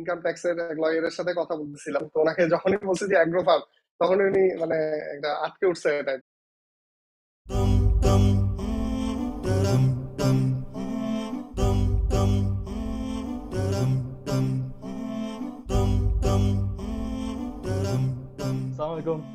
Income 0.00 0.18
ট্যাক্সের 0.24 0.56
এক 0.72 0.78
লয়ারের 0.82 1.14
সাথে 1.18 1.32
কথা 1.40 1.54
বলতেছিলাম। 1.60 2.02
তো 2.12 2.16
ওনাকে 2.24 2.42
যখনই 2.54 2.80
বলছি 2.90 3.04
যে 3.10 3.16
অ্যাগ্রো 3.20 3.42
ফার্ম 3.48 3.62
তখন 4.00 4.18
উনি 4.28 4.44
মানে 4.62 4.78
একটা 5.14 5.30
আটকে 5.46 5.66
উঠছে 5.72 5.90
এটা. 6.00 6.14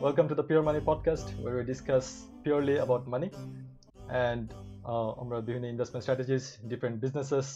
Welcome 0.08 0.28
to 0.32 0.36
the 0.40 0.46
Pure 0.50 0.66
Money 0.68 0.84
podcast 0.92 1.28
where 1.44 1.56
we 1.58 1.64
discuss 1.74 2.06
purely 2.44 2.76
about 2.86 3.04
money. 3.14 3.30
And 4.28 4.46
uh, 4.90 5.12
আমরা 5.22 5.38
বিভিন্ন 5.48 5.66
ইনভেস্টমেন্ট 5.74 6.04
স্ট্র্যাটেজিস 6.06 6.44
ডিফারেন্ট 6.72 6.98
বিজনেসেস 7.04 7.48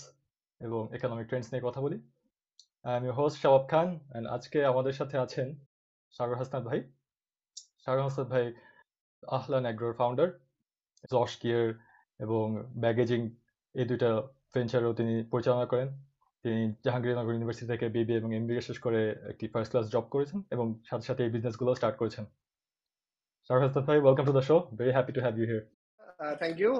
এবং 0.66 0.82
ইকোনমিক 0.98 1.28
ট্রেন্ডস 1.30 1.48
নিয়ে 1.52 1.66
কথা 1.68 1.80
বলি। 1.86 1.98
আমি 2.86 3.08
হোস্ট 3.18 3.38
শাবাব 3.44 3.64
খান 3.72 3.88
আজকে 4.36 4.60
আমাদের 4.72 4.94
সাথে 5.00 5.16
আছেন 5.26 5.48
সাগর 6.16 6.36
হাসনাত 6.42 6.64
ভাই। 6.70 6.80
সাগর 7.84 8.04
হাসনাত 8.08 8.28
ভাই 8.34 8.46
আহলান 9.38 9.64
অ্যাগ্রোর 9.68 9.94
ফাউন্ডার 10.00 10.30
জশ 11.12 11.32
কিয়ার 11.42 11.68
এবং 12.26 12.46
ব্যাগেজিং 12.84 13.22
এই 13.76 13.86
দুইটা 13.90 14.10
ভেঞ্চারও 14.54 14.92
তিনি 15.00 15.14
পরিচালনা 15.34 15.66
করেন। 15.72 15.90
তিনি 16.44 16.62
জাহাঙ্গীরনগর 16.86 17.34
ইউনিভার্সিটি 17.36 17.68
থেকে 17.74 17.86
বিবি 17.96 18.14
এবং 18.20 18.30
এমবিএ 18.38 18.62
শেষ 18.68 18.78
করে 18.86 19.02
একটি 19.32 19.46
ফার্স্ট 19.54 19.72
ক্লাস 19.72 19.86
জব 19.94 20.06
করেছেন 20.14 20.40
এবং 20.56 20.66
সাথে 20.90 21.06
সাথে 21.10 21.22
এই 21.26 21.32
বিজনেসগুলো 21.36 21.72
স্টার্ট 21.80 21.96
করেছেন। 22.02 22.26
সাগর 23.46 23.62
হাসনাত 23.64 23.86
ভাই 23.90 23.98
welcome 24.04 24.26
to 24.30 24.34
the 24.38 24.44
show 24.50 24.56
very 24.80 24.92
happy 24.96 25.12
to 25.16 25.22
have 25.26 25.36
you 25.40 25.46
here 25.52 25.64
thank 26.42 26.56
you 26.64 26.72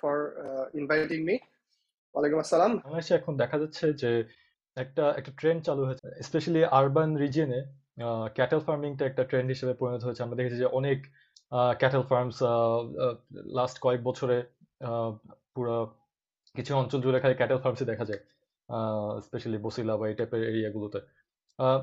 for 0.00 0.16
inviting 0.80 1.18
me 1.28 1.34
ওয়ালাইকুম 2.14 2.38
আসসালাম। 2.44 2.72
বাংলাদেশে 2.84 3.12
এখন 3.20 3.32
দেখা 3.42 3.56
যাচ্ছে 3.62 3.86
যে 4.02 4.10
একটা 4.76 5.04
একটা 5.18 5.32
ট্রেন্ড 5.40 5.60
চালু 5.68 5.82
হয়েছে। 5.88 6.06
স্পেশালি 6.28 6.60
আরবান 6.78 7.10
রিজিয়নে 7.24 7.60
ক্যাটেল 8.38 8.60
ফার্মিংটা 8.66 9.04
একটা 9.10 9.22
ট্রেন্ড 9.30 9.48
হিসেবে 9.54 9.74
পরিণত 9.80 10.02
হয়েছে। 10.06 10.22
আমরা 10.24 10.36
দেখেছি 10.40 10.56
যে 10.62 10.68
অনেক 10.78 10.98
ক্যাটেল 11.80 12.04
ফার্মস 12.10 12.36
লাস্ট 13.58 13.76
কয়েক 13.84 14.00
বছরে 14.08 14.36
পুরো 15.54 15.76
কিছু 16.54 16.72
অঞ্চল 16.80 17.00
জুড়ে 17.04 17.18
খালি 17.22 17.34
ক্যাটেল 17.40 17.60
ফার্মসই 17.64 17.88
দেখা 17.92 18.04
যায় 18.10 18.22
স্পেশালি 19.26 19.58
বসিলা 19.66 19.94
বা 20.00 20.04
এই 20.10 20.16
টাইপের 20.18 20.42
এরিয়াগুলোতে 20.50 21.00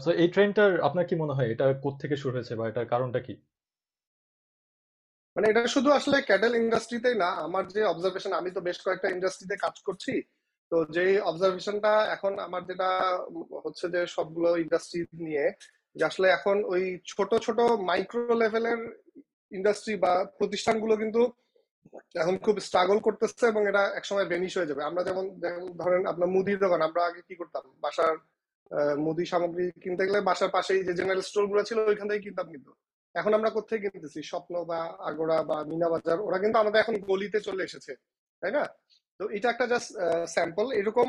তো 0.03 0.09
এই 0.23 0.27
ট্রেন্ডটার 0.33 0.71
আপনার 0.87 1.05
কি 1.09 1.15
মনে 1.21 1.33
হয়, 1.37 1.49
এটা 1.53 1.65
থেকে 2.01 2.15
শুরু 2.23 2.33
হয়েছে 2.37 2.53
বা 2.59 2.63
এটার 2.71 2.87
কারণটা 2.93 3.19
কি? 3.27 3.33
মানে 5.35 5.45
এটা 5.51 5.61
শুধু 5.75 5.89
আসলে 5.99 6.17
ক্যাটেল 6.29 6.53
ইন্ডাস্ট্রিতেই 6.63 7.15
না, 7.23 7.29
আমার 7.47 7.63
যে 7.75 7.81
অবজারভেশন 7.93 8.31
আমি 8.39 8.49
তো 8.55 8.59
বেশ 8.67 8.77
কয়েকটা 8.85 9.07
ইন্ডাস্ট্রিতে 9.15 9.55
কাজ 9.63 9.75
করছি। 9.87 10.13
তো 10.73 10.79
যে 10.95 11.05
অবজারভেশনটা 11.31 11.93
এখন 12.15 12.33
আমার 12.47 12.61
যেটা 12.69 12.89
হচ্ছে 13.65 13.85
যে 13.95 14.01
সবগুলো 14.15 14.49
ইন্ডাস্ট্রি 14.63 14.99
নিয়ে, 15.27 15.45
যে 15.97 16.03
আসলে 16.09 16.27
এখন 16.37 16.55
ওই 16.73 16.83
ছোট 17.11 17.31
ছোট 17.45 17.59
মাইক্রো 17.89 18.35
লেভেলের 18.41 18.79
ইন্ডাস্ট্রি 19.57 19.93
বা 20.03 20.13
প্রতিষ্ঠানগুলো 20.39 20.93
কিন্তু 21.01 21.21
এখন 22.21 22.35
খুব 22.45 22.55
স্ট্রাগল 22.67 22.97
করতেছে 23.07 23.45
এবং 23.51 23.61
এটা 23.71 23.83
একসময় 23.99 24.27
বেনিশ 24.33 24.51
হয়ে 24.57 24.69
যাবে। 24.69 24.81
আমরা 24.89 25.01
যেমন 25.09 25.25
ধরেন 25.81 26.01
আপনার 26.11 26.29
মুদির 26.35 26.59
দোকান, 26.63 26.81
আমরা 26.87 27.01
আগে 27.09 27.21
কি 27.27 27.33
করতাম? 27.41 27.63
বাসার 27.83 28.15
মুদি 29.05 29.25
সামগ্রী 29.31 29.65
কিনতে 29.83 30.03
গেলে 30.07 30.19
বাসার 30.29 30.51
পাশেই 30.57 30.81
যে 30.87 30.93
জেনারেল 30.99 31.23
স্টোরগুলো 31.29 31.61
ছিল, 31.69 31.77
ওইখান 31.91 32.07
থেকে 32.09 32.25
কিনতাম 32.25 32.47
কিন্তু। 32.53 32.71
এখন 33.15 33.31
আমরা 33.37 33.49
কোথায় 33.57 33.81
কিনতেছি? 33.83 34.19
স্বপ্ন 34.31 34.53
বা 34.69 34.79
আগোড়া 35.09 35.37
বা 35.49 35.57
মিনা 35.71 35.87
বাজার, 35.93 36.17
ওরা 36.27 36.37
কিন্তু 36.43 36.57
আমাদের 36.63 36.81
এখন 36.83 36.95
গলিতে 37.09 37.39
চলে 37.47 37.61
এসেছে, 37.67 37.91
তাই 38.41 38.51
না? 38.57 38.63
তো 39.19 39.23
এটা 39.37 39.47
একটা 39.53 39.65
জাস্ট 39.73 39.89
স্যাম্পল 40.35 40.65
এরকম 40.79 41.07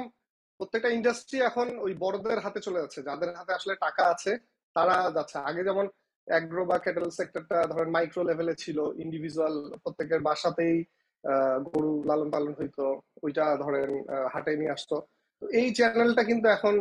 প্রত্যেকটা 0.61 0.91
ইন্ডাস্ট্রি 0.99 1.39
এখন 1.51 1.67
ওই 1.85 1.93
বড়দের 2.03 2.39
হাতে 2.45 2.61
চলে 2.67 2.83
যাচ্ছে। 2.83 3.01
যাদের 3.09 3.31
হাতে 3.39 3.53
আসলে 3.59 3.75
টাকা 3.85 4.03
আছে, 4.15 4.33
তারা 4.77 4.97
যাচ্ছে। 5.17 5.37
আগে 5.49 5.63
যেমন 5.69 5.87
অ্যাগ্রো 6.29 6.63
বা 6.71 6.77
ক্যাটেল 6.85 7.09
সেক্টরটা 7.19 7.59
ধরেন 7.73 7.91
মাইক্রো 7.97 8.23
লেভেলে 8.29 8.55
ছিল 8.63 8.79
ইন্ডিভিজুয়াল 9.05 9.57
প্রত্যেকের 9.83 10.21
বাসাতেই 10.29 10.77
গরু 11.69 11.93
লালন 12.09 12.29
পালন 12.35 12.53
হইতো, 12.61 12.85
ওইটা 13.25 13.45
ধরেন 13.63 13.91
হাটে 14.33 14.53
নিয়ে 14.61 14.75
আসতো। 14.77 14.97
তো 15.43 15.45
এই 15.61 15.69
চ্যানেলটা 15.79 16.23
কিন্তু 16.31 16.47
এখন 16.57 16.75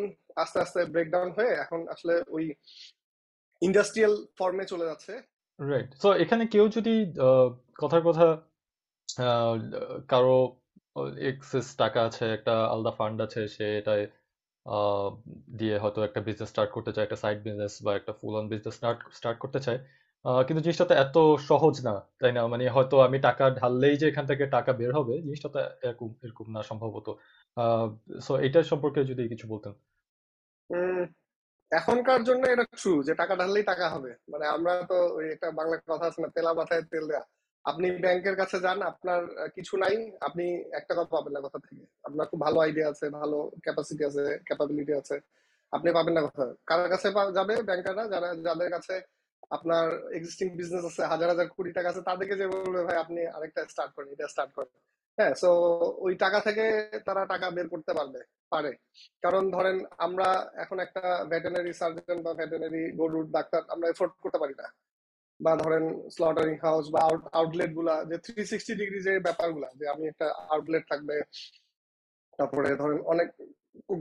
আস্তে 0.43 0.57
আস্তে 0.65 0.79
ব্রেকডাউন 0.93 1.29
হয়ে 1.37 1.51
এখন 1.63 1.79
আসলে 1.93 2.13
ওই 2.35 2.45
ইন্ডাস্ট্রিয়াল 3.61 4.13
ফর্মে 4.37 4.65
চলে 4.71 4.89
যাচ্ছে। 4.89 5.13
রাইট 5.59 5.89
সো 6.01 6.09
এখানে 6.23 6.43
কেউ 6.53 6.65
যদি 6.77 6.93
কথার 7.81 8.03
কথা 8.07 8.27
কারও 10.11 10.39
এক্সেস 11.31 11.65
টাকা 11.81 11.99
আছে, 12.09 12.23
একটা 12.37 12.53
আলাদা 12.73 12.91
ফান্ড 12.97 13.17
আছে, 13.25 13.41
সে 13.55 13.65
এটায় 13.79 14.05
দিয়ে 15.59 15.75
হয়তো 15.83 15.99
একটা 16.07 16.19
বিজনেস 16.27 16.49
স্টার্ট 16.53 16.71
করতে 16.75 16.91
চায়, 16.93 17.05
একটা 17.07 17.19
সাইড 17.23 17.37
বিজনেস 17.47 17.73
বা 17.85 17.91
একটা 17.99 18.13
ফুল 18.19 18.33
অন 18.39 18.45
বিজনেস 18.53 18.75
স্টার্ট 19.19 19.37
করতে 19.43 19.59
চায়। 19.65 19.79
কিন্তু 20.47 20.61
জিনিসটা 20.65 20.85
তো 20.89 20.95
এত 21.05 21.15
সহজ 21.49 21.75
না, 21.87 21.93
তাই 22.21 22.31
না? 22.37 22.41
মানে 22.53 22.63
হয়তো 22.75 22.95
আমি 23.07 23.17
টাকা 23.27 23.45
ঢাললেই 23.59 23.95
যে 24.01 24.05
এখান 24.11 24.25
থেকে 24.31 24.43
টাকা 24.57 24.71
বের 24.79 24.91
হবে, 24.99 25.13
জিনিসটা 25.25 25.49
তো 25.55 25.59
এরকম 25.87 26.09
এরকম 26.25 26.47
না 26.55 26.61
সম্ভবত। 26.69 27.07
সো 28.25 28.33
এটার 28.47 28.65
সম্পর্কে 28.71 28.99
যদি 29.11 29.23
কিছু 29.33 29.45
বলতেন। 29.53 29.73
এখনকার 31.71 32.21
জন্য 32.27 32.43
এটা 32.53 32.65
ট্রু 32.79 32.93
যে 33.07 33.13
টাকা 33.21 33.33
ঢাললেই 33.41 33.65
টাকা 33.71 33.85
হবে। 33.93 34.11
মানে 34.31 34.45
আমরা 34.55 34.73
তো 34.91 34.97
ওই 35.17 35.25
একটা 35.35 35.47
বাংলা 35.59 35.75
কথা 35.91 36.05
আছে 36.09 36.19
না 36.23 36.29
তেলা 36.35 36.51
মাথায় 36.59 36.83
তেল 36.91 37.05
দেয়া। 37.11 37.23
আপনি 37.65 37.87
ব্যাংকের 38.03 38.35
কাছে 38.41 38.57
যান, 38.65 38.79
আপনার 38.91 39.21
কিছু 39.55 39.73
নাই, 39.83 39.95
আপনি 40.27 40.45
এক 40.77 40.83
টাকা 40.89 41.03
পাবেন 41.13 41.33
না 41.35 41.41
কথা 41.45 41.59
থেকে। 41.65 41.83
আপনার 42.07 42.25
খুব 42.31 42.39
ভালো 42.45 42.57
আইডিয়া 42.65 42.87
আছে, 42.93 43.05
ভালো 43.19 43.37
ক্যাপাসিটি 43.65 44.03
আছে 44.09 44.23
ক্যাপাবিলিটি 44.47 44.93
আছে, 45.01 45.15
আপনি 45.73 45.89
পাবেন 45.97 46.13
না 46.17 46.21
কথা 46.27 46.45
কার 46.69 46.81
কাছে 46.93 47.07
যাবে 47.37 47.55
ব্যাংকাররা, 47.69 48.03
যারা, 48.13 48.29
যাদের 48.45 48.69
কাছে 48.75 48.95
আপনার 49.55 49.85
এক্সিস্টিং 50.17 50.47
বিজনেস 50.59 50.83
আছে, 50.89 51.03
হাজার 51.11 51.29
হাজার 51.33 51.47
কোটি 51.55 51.71
টাকা 51.77 51.89
আছে, 51.91 52.01
তাদেরকে 52.09 52.35
যে 52.41 52.45
বলবে, 52.53 52.81
ভাই, 52.87 52.97
আপনি 53.03 53.21
আরেকটা 53.35 53.61
স্টার্ট 53.73 53.91
করেন, 53.95 54.09
এটা 54.15 54.27
স্টার্ট 54.33 54.51
করেন। 54.57 54.73
হ্যাঁ 55.17 55.33
সো 55.41 55.49
ওই 56.05 56.13
টাকা 56.23 56.39
থেকে 56.47 56.63
তারা 57.07 57.21
টাকা 57.33 57.47
বের 57.55 57.67
করতে 57.73 57.91
পারবে, 57.97 58.21
পারে। 58.53 58.71
কারণ 59.23 59.43
ধরেন, 59.55 59.77
আমরা 60.05 60.27
এখন 60.63 60.77
একটা 60.85 61.03
ভেটেনারি 61.31 61.71
সার্জন 61.79 62.17
বা 62.25 62.31
ভেটেনারি 62.39 62.83
গরুর 62.99 63.25
ডাক্তার, 63.35 63.61
আমরা 63.73 63.87
এফোর্ড 63.89 64.11
করতে 64.23 64.39
পারি 64.43 64.55
না। 64.61 64.67
বা 65.45 65.53
ধরেন 65.63 65.85
স্লটারিং 66.15 66.55
হাউস 66.65 66.85
বা 66.93 67.01
আউটলেটগুলা, 67.39 67.95
যে 68.09 68.15
থ্রি 68.25 68.41
সিক্সটি 68.51 68.73
ডিগ্রি 68.81 68.99
যে 69.07 69.13
ব্যাপারগুলা, 69.27 69.69
যে 69.79 69.85
আমি 69.93 70.03
একটা 70.07 70.27
আউটলেট 70.53 70.83
থাকবে, 70.91 71.15
তারপরে 72.39 72.69
ধরেন 72.81 72.99
অনেক 73.13 73.29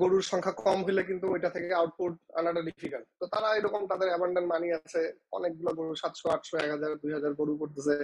গরুর 0.01 0.25
সংখ্যা 0.33 0.55
কম 0.65 0.79
হলে 0.87 1.03
কিন্তু 1.11 1.27
ওইটা 1.35 1.49
থেকে 1.51 1.69
আউটপুট 1.75 2.15
আনাটা 2.39 2.63
ডিফিকাল্ট 2.69 3.07
তো 3.21 3.25
তারা 3.35 3.49
এরকম 3.59 3.83
তাদের 3.93 4.09
অ্যাবান্ডেন্ট 4.09 4.49
মানি 4.53 4.69
আছে, 4.79 5.03
অনেকগুলো 5.33 5.71
গরু, 5.79 5.93
সাতশো, 5.95 6.27
আটশো, 6.29 6.55
এক 6.57 6.71
হাজার, 6.71 6.91
দুই 7.03 7.13
হাজার 7.13 7.33
গরু 7.41 7.53
করতেছে 7.59 7.95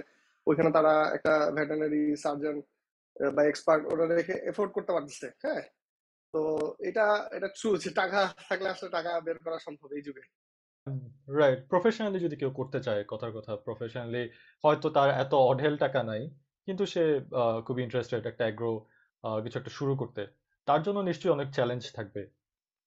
ওইখানে 0.47 0.69
তারা 0.77 0.93
একটা 1.17 1.33
ভেটেনারি 1.57 2.03
সার্জন 2.23 2.55
বা 3.35 3.41
এক্সপার্ট 3.45 3.83
ওরা 3.91 4.05
রেখে 4.07 4.35
এফোর্ড 4.51 4.71
করতে 4.73 4.91
পারতেছে 4.93 5.27
হ্যাঁ? 5.43 5.63
তো 6.33 6.41
এটা 6.89 7.05
এটা 7.31 7.47
ট্রু 7.57 7.69
যে 7.83 7.89
টাকা 8.01 8.21
থাকলে 8.49 8.67
আসলে 8.69 8.89
টাকা 8.97 9.11
বের 9.25 9.37
করা 9.45 9.57
সম্ভব 9.59 9.89
এই 9.97 10.03
যুগে। 10.07 10.23
রাইট 11.39 11.59
প্রফেশনালি 11.71 12.19
যদি 12.19 12.35
কেউ 12.35 12.51
করতে 12.51 12.79
চায় 12.79 13.01
কথার 13.07 13.31
কথা 13.37 13.51
প্রফেশনালি 13.67 14.23
হয়তো 14.63 14.87
তার 14.89 15.09
এত 15.23 15.33
অঢেল 15.49 15.75
টাকা 15.77 16.01
নাই 16.03 16.23
কিন্তু 16.67 16.83
সে 16.93 17.03
খুব 17.67 17.75
ইন্টারেস্টেড 17.79 18.23
একটা 18.27 18.43
অ্যাগ্রো 18.45 18.73
কিছু 19.43 19.57
একটা 19.59 19.73
শুরু 19.79 19.93
করতে 19.95 20.21
তার 20.67 20.81
জন্য 20.83 20.99
নিশ্চয়ই 20.99 21.35
অনেক 21.37 21.47
চ্যালেঞ্জ 21.57 21.83
থাকবে 21.97 22.21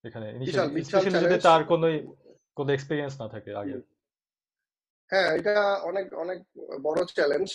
এখানে 0.05 0.27
স্পেশালি 0.87 1.19
যদি 1.25 1.39
তার 1.49 1.63
কোনো 1.65 1.87
কোনো 2.57 2.71
এক্সপেরিয়েন্স 2.73 3.15
না 3.21 3.27
থাকে 3.29 3.51
আগে। 3.63 3.77
হ্যাঁ 5.11 5.29
এটা 5.39 5.55
অনেক 5.91 6.07
অনেক 6.15 6.39
বড় 6.83 7.01
চ্যালেঞ্জ 7.17 7.49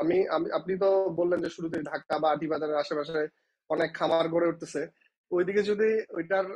আমি 0.00 0.16
আপনি 0.58 0.72
তো 0.84 0.88
বললেন 1.18 1.38
যে 1.44 1.50
শুরুতে 1.56 1.78
ঢাকা 1.90 2.14
বা 2.22 2.28
আটিবাজারের 2.34 2.82
আশেপাশে 2.82 3.20
অনেক 3.70 3.90
খামার 3.98 4.26
গড়ে 4.34 4.50
উঠতেছে। 4.52 4.82
ওইদিকে 5.30 5.62
যদি 5.62 5.88
ওইটার 6.16 6.46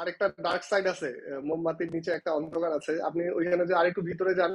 আরেকটা 0.00 0.26
ডার্ক 0.46 0.62
সাইড 0.70 0.86
আছে 0.86 1.08
মোমবাতির 1.48 1.90
নিচে 1.96 2.10
একটা 2.14 2.30
অন্ধকার 2.32 2.72
আছে, 2.78 2.92
আপনি 3.08 3.22
ওইখানে 3.38 3.64
যে 3.70 3.74
আরেকটু 3.80 4.00
ভিতরে 4.02 4.32
যান, 4.40 4.52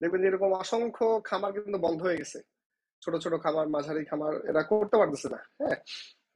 দেখবেন 0.00 0.20
যে 0.22 0.28
এরকম 0.30 0.50
অসংখ্য 0.54 1.06
খামার 1.28 1.52
কিন্তু 1.56 1.78
বন্ধ 1.86 2.00
হয়ে 2.06 2.20
গেছে। 2.20 2.38
ছোট 3.02 3.14
ছোট 3.24 3.34
খামার, 3.44 3.66
মাঝারি 3.74 4.02
খামার, 4.10 4.34
এরা 4.50 4.62
করতে 4.70 4.96
পারতেছে 5.00 5.28
না 5.34 5.40
হ্যাঁ? 5.60 5.78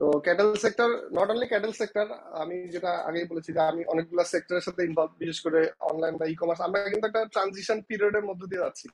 তো 0.01 0.07
cattle 0.27 0.51
sector 0.65 0.91
not 1.17 1.29
only 1.33 1.47
cattle 1.49 1.73
sector 1.81 2.07
আমি 2.43 2.57
যেটা 2.75 2.93
আগেই 3.09 3.27
বলেছি 3.33 3.51
যে 3.57 3.61
আমি 3.71 3.83
অনেকগুলো 3.93 4.23
সেক্টরের 4.35 4.65
সাথে 4.67 4.81
ইনভলভ 4.85 5.11
বিশেষ 5.23 5.39
করে 5.47 5.61
অনলাইন 5.91 6.15
বা 6.21 6.25
ই 6.27 6.35
কমার্স 6.41 6.61
আমরা 6.67 6.79
কিন্তু 6.93 7.07
একটা 7.09 7.23
ট্রানজিশন 7.35 7.79
পিরিয়ডের 7.89 8.25
মধ্য 8.31 8.43
দিয়ে 8.51 8.65
যাচ্ছি 8.65 8.87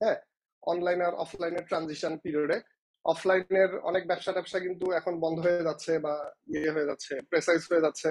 হ্যাঁ? 0.00 0.18
অনলাইন 0.62 1.00
আর 1.06 1.14
অফলাইনের 1.24 1.64
ট্রানজিশন 1.68 2.12
পিরিয়ডে 2.24 2.56
অফলাইনের 3.04 3.70
অনেক 3.90 4.02
ব্যবসা 4.10 4.32
ট্যাবসা 4.32 4.58
কিন্তু 4.66 4.84
এখন 4.98 5.14
বন্ধ 5.24 5.38
হয়ে 5.46 5.66
যাচ্ছে 5.68 5.92
বা 5.98 6.14
ইয়ে 6.54 6.70
হয়ে 6.74 6.88
যাচ্ছে 6.90 7.12
প্রেসাইজ 7.30 7.60
হয়ে 7.70 7.84
যাচ্ছে। 7.86 8.08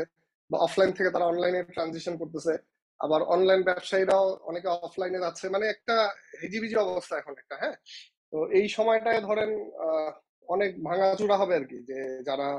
বা 0.51 0.57
অফলাইন 0.67 0.91
থেকে 0.97 1.09
তারা 1.13 1.29
অনলাইনে 1.31 1.61
ট্রানজিশন 1.75 2.15
করতেছে। 2.21 2.53
আবার 2.99 3.21
অনলাইন 3.35 3.61
ব্যবসায়ীরাও 3.69 4.25
অনেকে 4.49 4.67
অফলাইনে 4.87 5.23
যাচ্ছে। 5.25 5.45
মানে 5.49 5.65
একটা 5.67 5.95
হেজিবিজি 6.41 6.75
অবস্থা 6.75 7.15
এখন 7.17 7.33
একটা 7.41 7.55
হ্যাঁ? 7.61 7.75
তো 8.33 8.37
এই 8.57 8.65
সময়টায় 8.77 9.21
ধরেন 9.21 9.51
অনেক 10.47 10.71
ভাঙাচুরা 10.83 11.35
হবে 11.37 11.53
আর 11.59 11.65
কি। 11.71 11.77
যে 11.89 11.99
যারা 12.27 12.49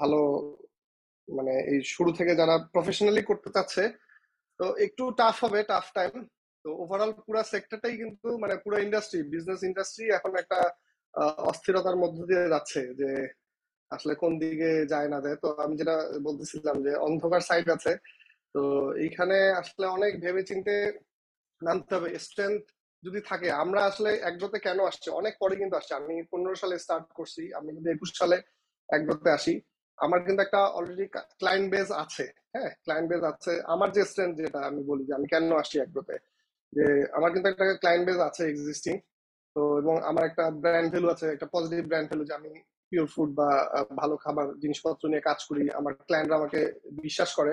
ভালো 0.00 0.20
মানে 1.28 1.54
এই 1.72 1.78
শুরু 1.94 2.10
থেকে 2.18 2.32
যারা 2.40 2.54
প্রফেশনালি 2.74 3.22
করতে 3.30 3.48
চাচ্ছে, 3.56 3.82
তো 4.60 4.64
একটু 4.86 5.04
টাফ 5.20 5.36
হবে 5.44 5.60
টাফ 5.70 5.86
টাইম 5.94 6.14
তো 6.64 6.68
ওভারঅল 6.82 7.12
পুরো 7.26 7.42
সেক্টরটাই 7.52 7.96
কিন্তু 8.02 8.28
মানে 8.42 8.54
পুরো 8.64 8.76
ইন্ডাস্ট্রি 8.86 9.20
বিজনেস 9.34 9.60
ইন্ডাস্ট্রি 9.68 10.04
এখন 10.18 10.32
একটা 10.42 10.58
অস্থিরতার 11.50 11.96
মধ্য 11.96 12.18
দিয়ে 12.26 12.44
যাচ্ছে 12.48 12.80
যে 12.94 13.10
আসলে 13.90 14.14
কোন 14.14 14.32
দিকে 14.38 14.70
যায় 14.86 15.08
না 15.08 15.18
যায়। 15.20 15.36
তো 15.36 15.48
আমি 15.64 15.74
যেটা 15.76 15.96
বলতেছিলাম 16.22 16.76
যে 16.82 16.92
অন্ধকার 16.98 17.40
সাইড 17.40 17.66
আছে। 17.70 17.92
তো 18.54 18.62
এইখানে 18.96 19.36
আসলে 19.52 19.86
অনেক 19.86 20.12
ভেবে 20.20 20.42
চিনতে 20.42 20.74
নামতে 21.62 21.92
হবে। 21.96 22.08
স্ট্রেংথ 22.18 22.62
যদি 23.02 23.20
থাকে, 23.20 23.48
আমরা 23.52 23.80
আসলে 23.84 24.10
একগ্রোতে 24.22 24.58
কেন 24.58 24.78
আসছে? 24.80 25.08
অনেক 25.10 25.34
পরে 25.40 25.54
কিন্তু 25.56 25.74
আসছে। 25.76 25.94
আমি 25.94 26.14
পনেরো 26.30 26.54
সালে 26.54 26.76
স্টার্ট 26.78 27.06
করছি, 27.12 27.42
আমি 27.52 27.68
কিন্তু 27.72 27.90
একুশ 27.90 28.10
সালে 28.18 28.36
একগ্রোতে 28.88 29.30
আসি। 29.30 29.54
আমার 29.98 30.20
কিন্তু 30.26 30.40
একটা 30.42 30.60
অলরেডি 30.78 31.06
ক্লায়েন্ট 31.40 31.68
বেজ 31.70 31.88
আছে 32.04 32.24
হ্যাঁ? 32.54 32.70
ক্লায়েন্ট 32.84 33.08
বেজ 33.12 33.22
আছে। 33.24 33.52
আমার 33.64 33.88
যে 33.92 34.02
স্ট্রেংথ 34.04 34.34
যেটা 34.40 34.60
আমি 34.60 34.80
বলি 34.82 35.02
যে 35.04 35.12
আমি 35.14 35.26
কেন 35.26 35.44
আসছি 35.52 35.76
একগ্রোতে 35.78 36.16
যে 36.72 36.84
আমার 37.12 37.30
কিন্তু 37.32 37.48
একটা 37.48 37.66
ক্লায়েন্ট 37.74 38.04
বেজ 38.08 38.20
আছে 38.20 38.42
এক্সিস্টিং 38.48 38.94
তো, 39.56 39.62
এবং 39.82 39.94
আমার 40.10 40.24
একটা 40.30 40.44
ব্র্যান্ড 40.62 40.88
ভ্যালু 40.92 41.08
আছে, 41.14 41.26
একটা 41.34 41.46
পজিটিভ 41.54 41.80
ব্র্যান্ড 41.88 42.08
ভ্যালু 42.10 42.24
যে 42.28 42.34
আমি 42.40 42.50
পিওর 42.90 43.06
ফুড 43.14 43.30
বা 43.40 43.48
ভালো 44.00 44.14
খাবার, 44.24 44.46
জিনিসপত্র 44.62 45.02
নিয়ে 45.10 45.26
কাজ 45.28 45.38
করি। 45.48 45.62
আমার 45.78 45.92
ক্লায়েন্টরা 46.08 46.38
আমাকে 46.40 46.60
বিশ্বাস 47.04 47.30
করে। 47.38 47.52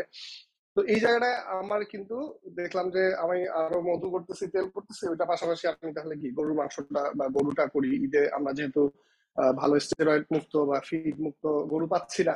তো 0.75 0.79
এই 0.93 0.99
জায়গাটায় 1.03 1.37
আমার 1.61 1.81
কিন্তু 1.93 2.15
দেখলাম 2.59 2.85
যে, 2.95 3.03
আমি 3.23 3.39
আরও 3.61 3.79
মধু 3.89 4.07
করতেছি, 4.15 4.43
তেল 4.53 4.67
করতেছি 4.75 5.03
ওইটা 5.11 5.25
পাশাপাশি 5.31 5.65
আপনি 5.73 5.87
তাহলে 5.97 6.15
কি 6.21 6.27
গরুর 6.37 6.55
মাংসটা 6.59 7.01
বা 7.19 7.25
গরুটা 7.37 7.65
করি। 7.75 7.89
ঈদে 8.05 8.23
আমরা 8.37 8.51
যেহেতু 8.57 8.81
ভালো 9.61 9.75
স্টেরয়েড 9.85 10.25
মুক্ত 10.33 10.53
বা 10.69 10.77
ফিড 10.87 11.15
মুক্ত 11.25 11.43
গরু 11.73 11.85
পাচ্ছি 11.93 12.21
না, 12.29 12.35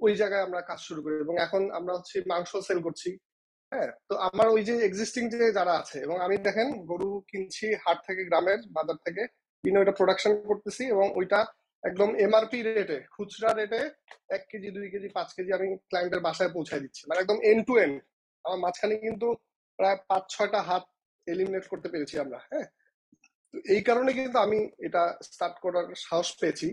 ওই 0.00 0.12
জায়গায় 0.20 0.44
আমরা 0.46 0.60
কাজ 0.70 0.80
শুরু 0.88 1.00
করি। 1.04 1.16
এবং 1.24 1.34
এখন 1.46 1.62
আমরা 1.78 1.92
হচ্ছে 1.96 2.16
মাংস 2.32 2.52
সেল 2.68 2.80
করছি। 2.86 3.10
হ্যাঁ 3.74 3.92
তো 4.08 4.14
আমার 4.28 4.46
ওই 4.54 4.62
যে 4.68 4.74
এক্সিস্টিং 4.88 5.22
যে 5.34 5.46
যারা 5.58 5.74
আছে, 5.80 5.96
এবং 6.06 6.16
আমি 6.26 6.36
দেখেন 6.46 6.68
গরু 6.90 7.10
কিনছি 7.30 7.66
হাট 7.84 7.98
থেকে, 8.08 8.22
গ্রামের 8.28 8.60
বাজার 8.76 8.98
থেকে, 9.06 9.22
কিনে 9.64 9.80
ওইটা 9.80 9.94
প্রোডাকশন 9.98 10.32
করতেছি 10.50 10.82
এবং 10.94 11.06
ওইটা 11.18 11.40
একদম 11.84 12.10
এমআরপি 12.24 12.58
রেটে 12.62 12.98
খুচরা 13.14 13.50
রেটে 13.60 13.80
এক 14.36 14.42
কেজি, 14.50 14.68
দুই 14.76 14.86
কেজি, 14.92 15.08
পাঁচ 15.16 15.28
কেজি 15.36 15.50
আমি 15.58 15.66
ক্লায়েন্টের 15.90 16.22
বাসায় 16.26 16.50
পৌঁছায় 16.56 16.82
দিচ্ছি। 16.84 17.02
মানে 17.08 17.18
একদম 17.22 17.38
এন্ড 17.50 17.62
টু 17.68 17.74
এন্ড 17.84 17.96
আমার 18.44 18.58
মাঝখানে 18.64 18.94
কিন্তু 19.06 19.26
প্রায় 19.78 19.98
পাঁচ, 20.10 20.24
ছয়টা 20.34 20.60
হাত 20.68 20.84
এলিমিনেট 21.26 21.64
করতে 21.72 21.88
পেরেছি 21.92 22.14
আমরা 22.24 22.38
হ্যাঁ। 22.50 22.66
এই 23.74 23.82
কারণে 23.88 24.10
কিন্তু 24.18 24.38
আমি 24.46 24.58
এটা 24.86 25.02
স্টার্ট 25.28 25.56
করার 25.64 25.86
সাহস 26.06 26.28
পেয়েছি। 26.40 26.68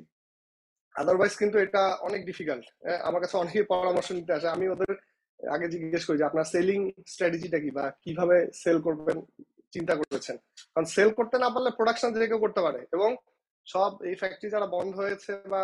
আদারওয়াইজ 0.95 1.33
কিন্তু 1.42 1.57
এটা 1.65 1.83
অনেক 2.07 2.21
ডিফিকাল্ট 2.30 2.65
আমার 3.07 3.21
কাছে 3.24 3.36
অনেকে 3.44 3.62
পরামর্শ 3.74 4.07
নিতে 4.18 4.31
আসে, 4.38 4.48
আমি 4.56 4.65
ওদের 4.74 4.94
আগে 5.42 5.68
জিজ্ঞেস 5.74 6.04
করি 6.06 6.18
যে 6.18 6.30
আপনার 6.30 6.46
সেলিং 6.54 6.80
স্ট্র্যাটেজিটা 7.14 7.60
কি 7.64 7.70
বা 7.72 7.86
কীভাবে 8.04 8.38
সেল 8.54 8.78
করবেন, 8.82 9.18
চিন্তা 9.72 9.94
করেছেন? 9.96 10.38
কারণ 10.74 10.88
সেল 10.96 11.10
করতে 11.14 11.36
না 11.44 11.50
পারলে 11.50 11.70
প্রোডাকশন 11.78 12.10
যে 12.14 12.28
কেউ 12.28 12.40
করতে 12.46 12.62
পারে 12.62 12.80
এবং 12.94 13.10
সব 13.68 13.92
এই 14.04 14.16
ফ্যাক্টরি 14.16 14.50
যারা 14.50 14.68
বন্ধ 14.68 14.94
হয়েছে 14.96 15.32
বা 15.50 15.62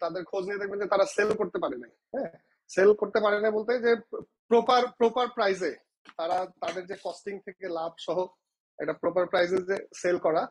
তাদের 0.00 0.22
খোঁজ 0.24 0.42
নিয়ে 0.44 0.60
দেখবেন 0.60 0.78
যে 0.80 0.88
তারা 0.92 1.06
সেল 1.16 1.30
করতে 1.40 1.58
পারে 1.58 1.76
নাই 1.76 1.92
হ্যাঁ? 2.14 2.30
সেল 2.70 2.90
করতে 2.94 3.18
পারে 3.20 3.38
না 3.40 3.48
বলতে 3.50 3.72
যে 3.86 3.92
প্রপার 4.50 4.82
প্রপার 4.98 5.26
প্রাইসে 5.28 5.72
তারা 6.18 6.38
তাদের 6.62 6.84
যে 6.86 6.96
কস্টিং 7.04 7.34
থেকে 7.46 7.64
লাভ 7.68 7.92
সহ 7.98 8.18
একটা 8.78 8.94
প্রপার 9.02 9.24
প্রাইসে 9.26 9.58
যে 9.70 9.76
সেল 9.94 10.16
করা, 10.18 10.42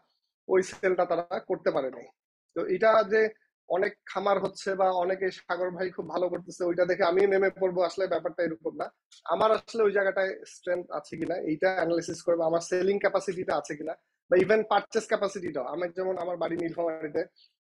ওই 0.48 0.62
সেলটা 0.69 1.06
তারা 1.06 1.26
করতে 1.50 1.69
পারে 1.72 1.90
নাই। 1.92 2.08
তো 2.56 2.60
এটা 2.66 2.92
যে 3.04 3.22
অনেক 3.69 3.94
খামার 4.06 4.38
হচ্ছে 4.39 4.69
বা 4.75 4.88
অনেকে 5.04 5.27
সাগর 5.31 5.69
ভাই 5.77 5.88
খুব 5.95 6.06
ভালো 6.13 6.25
করতেছে, 6.30 6.62
ওইটা 6.69 6.83
দেখে 6.86 7.04
আমি 7.04 7.21
নেমে 7.27 7.50
পড়ব, 7.60 7.77
আসলে 7.89 8.06
ব্যাপারটা 8.13 8.44
এরকম 8.44 8.74
না। 8.81 8.88
আমার 9.25 9.50
আসলে 9.51 9.81
ওই 9.83 9.92
জায়গাটায় 9.92 10.31
স্ট্রেংথ 10.54 10.86
আছে 10.92 11.13
কিনা, 11.18 11.36
এইটা 11.50 11.69
অ্যানালিসিস 11.77 12.19
করব, 12.27 12.39
আমার 12.50 12.62
সেলিং 12.69 12.98
ক্যাপাসিটিটা 13.00 13.54
আছে 13.60 13.74
কিনা, 13.80 13.94
বা 14.31 14.36
ইভেন 14.44 14.62
পারচেস 14.71 15.06
ক্যাপাসিটিটাও 15.12 15.65
আমি 15.74 15.86
যেমন 15.98 16.15
আমার 16.24 16.38
বাড়ি 16.38 16.56
নীলফামারিতে, 16.62 17.21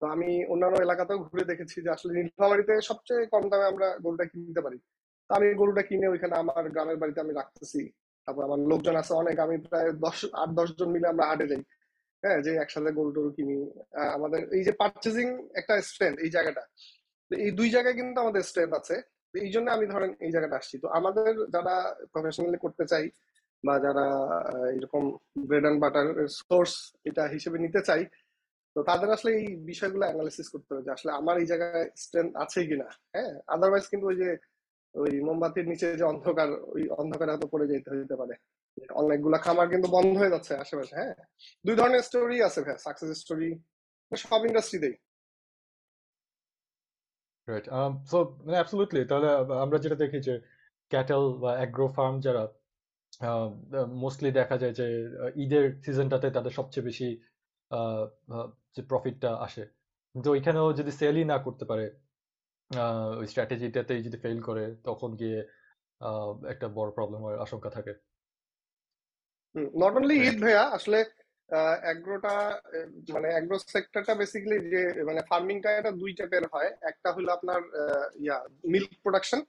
তো 0.02 0.04
আমি 0.14 0.28
অন্যান্য 0.52 0.76
এলাকাতেও 0.76 1.18
ঘুরে 1.18 1.44
দেখেছি 1.50 1.76
যে 1.84 1.90
আসলে 1.96 2.12
নীলফামারিতে 2.18 2.74
সবচেয়ে 2.80 3.22
কম 3.32 3.44
দামে 3.50 3.66
আমরা 3.72 3.86
গরুটা 4.04 4.24
কিনতে 4.24 4.60
পারি। 4.66 4.78
তো 5.30 5.34
আমি 5.38 5.46
গরুটা 5.54 5.82
কিনে 5.88 6.08
ওইখানে 6.08 6.34
আমার 6.42 6.64
গ্রামের 6.74 6.98
বাড়িতে 7.02 7.20
আমি 7.24 7.32
রাখতেছি। 7.40 7.80
তারপর 8.28 8.42
আমার 8.44 8.60
লোকজন 8.70 8.94
আছে 8.96 9.12
অনেক, 9.14 9.36
আমি 9.38 9.56
প্রায় 9.68 9.92
দশ, 10.04 10.18
আট, 10.42 10.50
দশ 10.60 10.68
জন 10.78 10.88
মিলে 10.94 11.06
আমরা 11.12 11.24
হাটে 11.30 11.46
যাই। 11.50 11.62
হ্যাঁ 12.22 12.38
যে 12.46 12.50
একসাথে 12.64 12.90
গরু 12.98 13.10
টরু 13.16 13.30
কিনি 13.38 13.56
আমাদের 14.16 14.40
এই 14.56 14.62
যে 14.66 14.72
পারচেজিং 14.80 15.26
একটা 15.60 15.74
স্ট্রেংথ 15.90 16.16
এই 16.24 16.30
জায়গাটা 16.36 16.62
এই 17.30 17.50
দুই 17.58 17.68
জায়গায় 17.74 17.96
কিন্তু 18.00 18.18
আমাদের 18.24 18.42
স্ট্রেংথ 18.50 18.72
আছে 18.80 18.96
এই 19.34 19.50
জন্য 19.54 19.66
আমি 19.76 19.86
ধরেন 19.94 20.10
এই 20.26 20.30
জায়গাটা 20.34 20.56
আসছি। 20.60 20.76
তো 20.82 20.86
আমাদের 20.98 21.30
যারা 21.54 21.74
প্রফেশনালি 22.12 22.58
করতে 22.64 22.84
চাই 22.92 23.04
বা 23.64 23.74
যারা 23.86 24.06
এরকম 24.78 25.02
ব্রেড 25.48 25.64
অ্যান্ড 25.64 25.80
বাটার 25.84 26.08
সোর্স 26.40 26.72
এটা 27.08 27.22
হিসেবে 27.34 27.58
নিতে 27.64 27.80
চাই, 27.88 28.02
তো 28.76 28.78
তাদের 28.90 29.08
আসলে 29.16 29.30
এই 29.40 29.46
বিষয়গুলো 29.70 30.04
অ্যানালিসিস 30.06 30.46
করতে 30.54 30.70
হবে 30.72 30.84
যে 30.86 30.92
আসলে 30.96 31.10
আমার 31.20 31.36
এই 31.42 31.46
জায়গায় 31.52 31.86
স্ট্রেংথ 32.04 32.30
আছে 32.44 32.60
কিনা 32.70 32.88
হ্যাঁ? 33.14 33.32
আদারওয়াইজ 33.54 33.84
কিন্তু 33.92 34.06
ওই 34.10 34.16
যে 34.22 34.28
ওই 34.94 35.12
মোমবাতির 35.26 35.66
নিচে 35.72 35.86
যে 36.00 36.04
অন্ধকার, 36.12 36.48
ওই 36.74 36.82
অন্ধকারে 37.00 37.30
হয়তো 37.32 37.48
পড়ে 37.52 37.66
যেতে 37.70 37.88
হইতে 37.94 38.16
পারে। 38.20 38.34
অনেকগুলা 39.00 39.38
খামার 39.38 39.68
কিন্তু 39.72 39.88
বন্ধ 39.96 40.12
হয়ে 40.20 40.32
যাচ্ছে 40.34 40.52
আশেপাশে 40.54 40.94
হ্যাঁ? 41.00 41.14
দুই 41.64 41.74
ধরনের 41.76 42.02
স্টোরি 42.02 42.36
আছে 42.48 42.60
ভাই 42.66 42.76
সাকসেস 42.84 43.10
স্টোরি 43.24 43.50
সব 44.12 44.40
ইন্ডাস্ট্রিতেই 44.48 44.94
রাইট 47.48 47.66
সো 48.10 48.18
মানে 48.46 48.56
অ্যাবসলিউটলি 48.58 49.02
তাহলে 49.10 49.28
আমরা 49.64 49.78
যেটা 49.84 49.96
দেখি 50.04 50.18
যে 50.28 50.34
ক্যাটেল 50.90 51.24
বা 51.42 51.50
অ্যাগ্রো 51.58 51.86
ফার্ম 51.96 52.14
যারা 52.26 52.42
মোস্টলি 54.02 54.30
দেখা 54.40 54.56
যায় 54.62 54.74
যে 54.80 54.86
ঈদের 55.44 55.64
সিজনটাতে 55.84 56.28
তাদের 56.36 56.52
সবচেয়ে 56.58 56.86
বেশি 56.88 57.08
যে 58.76 58.82
প্রফিটটা 58.90 59.30
আসে। 59.46 59.64
কিন্তু 60.14 60.28
ওইখানেও 60.34 60.66
যদি 60.78 60.92
সেলই 61.00 61.24
না 61.32 61.36
করতে 61.38 61.64
পারে 61.70 61.86
ওই 63.20 63.26
স্ট্র্যাটেজিটাতেই 63.26 64.00
যদি 64.06 64.18
ফেল 64.24 64.38
করে, 64.48 64.64
তখন 64.88 65.10
গিয়ে 65.20 65.38
একটা 66.52 66.66
বড় 66.78 66.90
প্রবলেম 66.96 67.20
হওয়ার 67.22 67.42
আশঙ্কা 67.44 67.70
থাকে। 67.70 67.92
নট 69.82 69.92
অনলি 69.98 70.16
ঈদ 70.28 70.36
ভাইয়া 70.44 70.62
আসলে 70.76 70.98
অ্যাগ্রোটা 71.84 72.34
মানে 73.14 73.28
অ্যাগ্রো 73.32 73.56
সেক্টরটা 73.74 74.14
বেসিক্যালি 74.14 74.58
যে 74.72 74.82
মানে 75.04 75.20
ফার্মিংটা 75.30 75.70
এটা 75.78 75.90
দুই 76.00 76.12
টাইপের 76.18 76.44
হয়। 76.52 76.70
একটা 76.90 77.08
হলো 77.16 77.28
আপনার 77.32 77.60
ইয়া 78.24 78.36
মিল্ক 78.72 78.90
প্রোডাকশন 79.02 79.40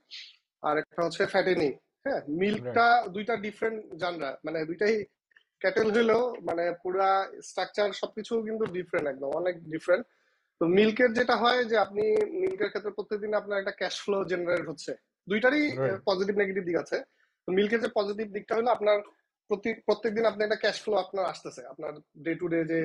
আর 0.64 0.76
একটা 0.78 1.02
হচ্ছে 1.06 1.24
ফ্যাটেনিং 1.34 1.72
হ্যাঁ? 2.06 2.22
মিল্কটা 2.42 2.88
দুইটা 3.16 3.34
ডিফারেন্ট 3.46 3.80
জানরা 4.02 4.30
মানে 4.46 4.60
দুইটাই 4.66 4.96
ক্যাটেল 5.62 5.88
হলেও 5.98 6.24
মানে 6.48 6.64
পুরা 6.84 7.10
স্ট্রাকচার 7.42 7.88
সবকিছু 8.02 8.34
কিন্তু 8.44 8.64
ডিফারেন্ট 8.78 9.08
একদম 9.10 9.30
অনেক 9.32 9.56
ডিফারেন্ট 9.74 10.06
তো 10.62 10.64
মিল্কের 10.78 11.12
যেটা 11.14 11.36
হয় 11.36 11.62
যে 11.66 11.76
আপনি 11.78 12.04
মিল্কের 12.42 12.70
ক্ষেত্রে 12.70 12.96
প্রত্যেকদিন 12.98 13.32
আপনার 13.34 13.60
একটা 13.60 13.78
ক্যাশ 13.80 13.96
ফ্লো 14.02 14.18
জেনারেট 14.24 14.66
হচ্ছে। 14.70 14.92
দুইটারই 15.28 15.64
পজিটিভ 16.06 16.34
নেগেটিভ 16.38 16.64
দিক 16.66 16.78
আছে। 16.84 16.98
তো 17.48 17.50
মিল্কের 17.58 17.82
যে 17.84 17.90
পজিটিভ 17.96 18.28
দিকটা 18.36 18.54
হলো 18.56 18.70
আপনার 18.72 18.98
প্রতি, 19.50 19.70
প্রত্যেকদিন 19.88 20.26
আপনার 20.30 20.46
একটা 20.48 20.62
ক্যাশ 20.64 20.78
ফ্লো 20.84 20.94
আপনার 21.04 21.26
আসতেছে। 21.34 21.62
আপনার 21.72 21.94
ডে 22.26 22.32
টু 22.40 22.46
ডে 22.54 22.60
যে 22.72 22.80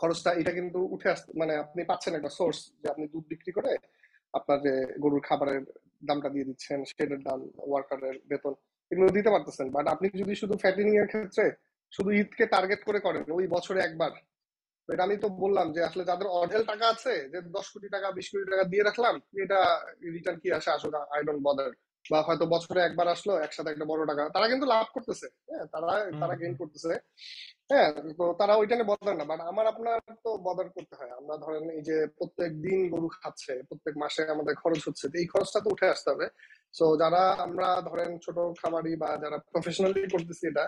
খরচটা, 0.00 0.30
এটা 0.40 0.52
কিন্তু 0.58 0.78
উঠে 0.94 1.08
আসতে 1.14 1.28
মানে 1.40 1.52
আপনি 1.64 1.80
পাচ্ছেন 1.90 2.12
একটা 2.18 2.32
সোর্স 2.38 2.58
যে 2.80 2.86
আপনি 2.92 3.04
দুধ 3.12 3.24
বিক্রি 3.32 3.52
করে 3.58 3.72
আপনার 4.38 4.58
যে 4.66 4.74
গরুর 5.04 5.22
খাবারের 5.28 5.62
দামটা 6.08 6.28
দিয়ে 6.34 6.48
দিচ্ছেন 6.48 6.78
শেডের 6.90 7.20
দাম 7.26 7.40
ওয়ার্কারের 7.68 8.16
বেতন, 8.30 8.54
এগুলো 8.90 9.06
দিতে 9.16 9.30
পারতেছেন। 9.34 9.66
বাট 9.76 9.86
আপনি 9.94 10.06
যদি 10.22 10.34
শুধু 10.42 10.54
ফ্যাটিনিং 10.62 10.94
এর 11.02 11.08
ক্ষেত্রে 11.12 11.44
শুধু 11.92 12.10
ঈদকে 12.20 12.44
টার্গেট 12.54 12.80
করে 12.88 13.00
করেন, 13.06 13.24
ওই 13.38 13.44
বছরে 13.54 13.80
একবার 13.88 14.12
এটা 14.88 15.02
আমি 15.06 15.16
তো 15.24 15.28
বললাম 15.42 15.66
যে 15.74 15.80
আসলে 15.88 16.02
যাদের 16.10 16.28
অঢেল 16.40 16.62
টাকা 16.70 16.86
আছে, 16.94 17.14
যে 17.32 17.38
দশ 17.56 17.66
কোটি 17.72 17.88
টাকা, 17.94 18.08
বিশ 18.18 18.26
কোটি 18.32 18.46
টাকা 18.52 18.64
দিয়ে 18.72 18.86
রাখলাম, 18.88 19.14
এটা 19.44 19.60
রিটার্ন 20.16 20.38
কি 20.42 20.48
আসে? 20.58 20.70
আসুক 20.76 20.92
আই 21.14 21.20
ডোন্ট 21.26 21.42
বদার 21.46 21.70
বা 22.10 22.22
হয়তো 22.22 22.46
বছরে 22.46 22.80
একবার 22.80 23.08
আসলো 23.08 23.32
একসাথে 23.36 23.70
একটা 23.70 23.84
বড় 23.84 24.06
টাকা। 24.06 24.22
তারা 24.28 24.48
কিন্তু 24.48 24.66
লাভ 24.66 24.86
করতেছে। 24.94 25.26
হ্যাঁ 25.50 25.66
তারা 25.72 25.88
তারা 26.20 26.34
গেইন 26.34 26.54
করতেছে। 26.56 26.92
হ্যাঁ 27.70 27.88
তো 28.18 28.24
তারা 28.32 28.54
ওইটা 28.56 28.74
নিয়ে 28.74 28.90
বদলার 28.92 29.16
না। 29.16 29.24
বাট 29.24 29.40
আমার 29.40 29.66
আপনার 29.66 29.98
তো 30.24 30.30
বদল 30.38 30.68
করতে 30.68 30.94
হয়। 30.96 31.10
আমরা 31.10 31.36
ধরেন 31.36 31.70
এই 31.70 31.82
যে 31.82 32.06
প্রত্যেক 32.18 32.50
দিন 32.60 32.80
গরু 32.90 33.08
খাচ্ছে 33.08 33.62
প্রত্যেক 33.62 33.94
মাসে 33.96 34.22
আমাদের 34.28 34.54
খরচ 34.54 34.88
হচ্ছে 34.88 35.06
এই 35.14 35.26
খরচটা 35.26 35.60
তো 35.60 35.68
উঠে 35.70 35.86
আসতে 35.88 36.08
হবে। 36.10 36.26
সো 36.72 36.96
যারা 36.96 37.22
আমরা 37.38 37.68
ধরেন 37.80 38.18
ছোট 38.18 38.36
খামারি 38.62 38.96
বা 38.96 39.10
যারা 39.16 39.38
প্রফেশনালি 39.52 40.00
করতেছি 40.08 40.46
এটা 40.46 40.64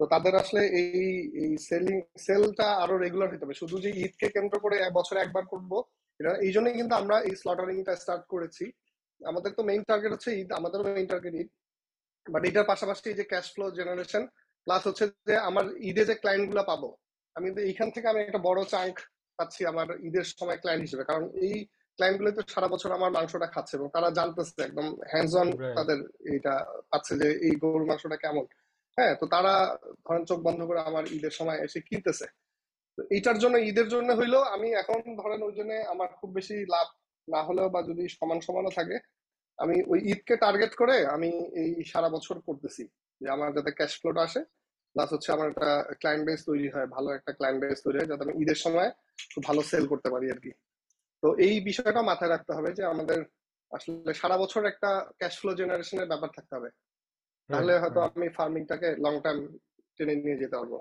তো 0.00 0.06
তাদের 0.06 0.34
আসলে 0.36 0.60
এই 0.60 1.12
এই 1.34 1.56
সেলিং 1.58 1.96
সেলটা 2.16 2.68
আরও 2.74 2.98
রেগুলার 2.98 3.30
হতে 3.32 3.44
হবে। 3.44 3.54
শুধু 3.54 3.76
যে 3.78 3.90
ঈদকে 3.90 4.26
কেন্দ্র 4.28 4.56
করে 4.58 4.76
বছরে 4.90 5.20
একবার 5.20 5.44
করব 5.46 5.72
এটা 6.20 6.32
এই 6.36 6.52
জন্যই 6.52 6.72
কিন্তু 6.72 6.94
আমরা 6.94 7.16
এই 7.20 7.34
স্লটারিংটা 7.36 7.96
স্টার্ট 7.96 8.24
করেছি। 8.28 8.64
আমাদের 9.30 9.50
তো 9.58 9.62
মেইন 9.70 9.82
টার্গেট 9.90 10.10
হচ্ছে 10.14 10.30
ঈদ 10.40 10.50
আমাদেরও 10.58 10.84
মেইন 10.96 11.08
টার্গেট 11.12 11.34
ঈদ। 11.42 11.48
বাট 12.26 12.42
এটার 12.48 12.66
পাশাপাশি 12.72 13.08
যে 13.18 13.24
ক্যাশ 13.30 13.46
ফ্লো 13.54 13.66
জেনারেশন 13.78 14.22
প্লাস 14.66 14.82
হচ্ছে 14.88 15.04
যে 15.28 15.34
আমার 15.48 15.64
ঈদে 15.88 16.02
যে 16.10 16.14
ক্লায়েন্টগুলা 16.22 16.64
পাবো 16.70 16.88
আমি 17.36 17.48
এইখান 17.70 17.88
থেকে 17.94 18.06
আমি 18.12 18.20
একটা 18.22 18.40
বড় 18.48 18.60
চাঙ্ক 18.74 18.96
পাচ্ছি 19.38 19.60
আমার 19.72 19.88
ঈদের 20.08 20.26
সময় 20.38 20.58
ক্লায়েন্ট 20.62 20.84
হিসেবে। 20.86 21.04
কারণ 21.10 21.24
এই 21.44 21.54
ক্লায়েন্টগুলো 21.98 22.30
তো 22.36 22.42
সারা 22.54 22.68
বছর 22.74 22.90
আমার 22.98 23.10
মাংসটা 23.16 23.48
খাচ্ছে 23.54 23.74
এবং 23.78 23.88
তারা 23.96 24.08
জানতেছে 24.18 24.60
একদম 24.68 24.86
হ্যান্ডস 25.12 25.34
অন 25.40 25.48
তাদের 25.78 25.98
এটা 26.36 26.54
পাচ্ছে 26.90 27.12
যে 27.20 27.28
এই 27.46 27.54
গরুর 27.62 27.84
মাংসটা 27.90 28.18
কেমন। 28.24 28.44
হ্যাঁ 28.98 29.12
তো 29.20 29.24
তারা 29.34 29.54
ধরেন 30.06 30.22
চোখ 30.30 30.38
বন্ধ 30.46 30.60
করে 30.68 30.80
আমার 30.90 31.04
ঈদের 31.16 31.34
সময় 31.38 31.58
এসে 31.66 31.78
কিনতেছে। 31.88 32.26
তো 32.98 33.00
এইটার 33.16 33.38
জন্য 33.42 33.54
ঈদের 33.70 33.88
জন্য 33.94 34.08
হইল 34.20 34.34
আমি 34.54 34.68
এখন 34.82 34.98
ধরেন 35.20 35.40
ওই 35.48 35.54
জন্য 35.58 35.72
আমার 35.94 36.08
খুব 36.18 36.30
বেশি 36.38 36.56
লাভ 36.74 36.88
না 37.28 37.40
হলেও 37.42 37.68
বা 37.74 37.80
যদি 37.82 38.04
সমান 38.08 38.38
সমানও 38.46 38.72
থাকে 38.78 38.96
আমি 39.58 39.76
ওই 39.92 39.98
ঈদকে 40.12 40.34
টার্গেট 40.36 40.72
করে 40.74 40.96
আমি 41.06 41.30
এই 41.62 41.70
সারা 41.92 42.08
বছর 42.08 42.36
করতেছি। 42.40 42.82
যে 43.20 43.26
আমার 43.30 43.48
যাতে 43.56 43.70
ক্যাশ 43.78 43.92
ফ্লোটা 44.00 44.22
আসে 44.22 44.40
প্লাস 44.96 45.08
হচ্ছে 45.12 45.30
আমার 45.32 45.48
একটা 45.50 45.70
ক্লায়েন্ট 46.00 46.24
বেস 46.28 46.40
তৈরি 46.44 46.68
হয় 46.74 46.86
ভালো 46.86 47.08
একটা 47.12 47.32
ক্লায়েন্ট 47.32 47.60
বেস 47.62 47.78
তৈরি 47.82 47.96
হয় 47.98 48.10
যাতে 48.10 48.22
আমি 48.26 48.34
ঈদের 48.42 48.58
সময় 48.64 48.90
খুব 49.32 49.42
ভালো 49.44 49.60
সেল 49.62 49.84
করতে 49.86 50.08
পারি 50.10 50.26
আর 50.30 50.40
কি 50.44 50.52
তো 51.22 51.28
এই 51.46 51.54
বিষয়টা 51.60 52.00
মাথায় 52.02 52.30
রাখতে 52.30 52.52
হবে 52.56 52.70
যে 52.78 52.82
আমাদের 52.84 53.18
আসলে 53.72 54.12
সারা 54.14 54.36
বছর 54.38 54.62
একটা 54.64 54.90
ক্যাশ 55.18 55.34
ফ্লো 55.40 55.50
জেনারেশনের 55.54 56.10
ব্যাপার 56.10 56.30
থাকতে 56.36 56.52
হবে। 56.56 56.70
তাহলে 57.50 57.72
হয়তো 57.78 58.00
আমি 58.08 58.28
ফার্মিংটাকে 58.28 58.88
লং 59.04 59.14
টার্ম 59.24 59.40
টেনে 59.96 60.14
নিয়ে 60.14 60.40
যেতে 60.42 60.56
পারব। 60.56 60.74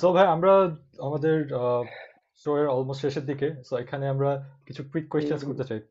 সো 0.00 0.06
ভাই 0.12 0.26
আমরা 0.26 0.52
আমাদের 0.98 1.36
স্টোরের 2.42 2.68
অলমোস্ট 2.68 3.00
শেষের 3.02 3.24
দিকে 3.26 3.48
সো 3.64 3.76
এখানে 3.76 4.04
আমরা 4.08 4.30
কিছু 4.66 4.82
কুইক 4.84 5.06
কোয়েশ্চেন্স 5.08 5.44
করতে 5.44 5.64
চাই। 5.64 5.82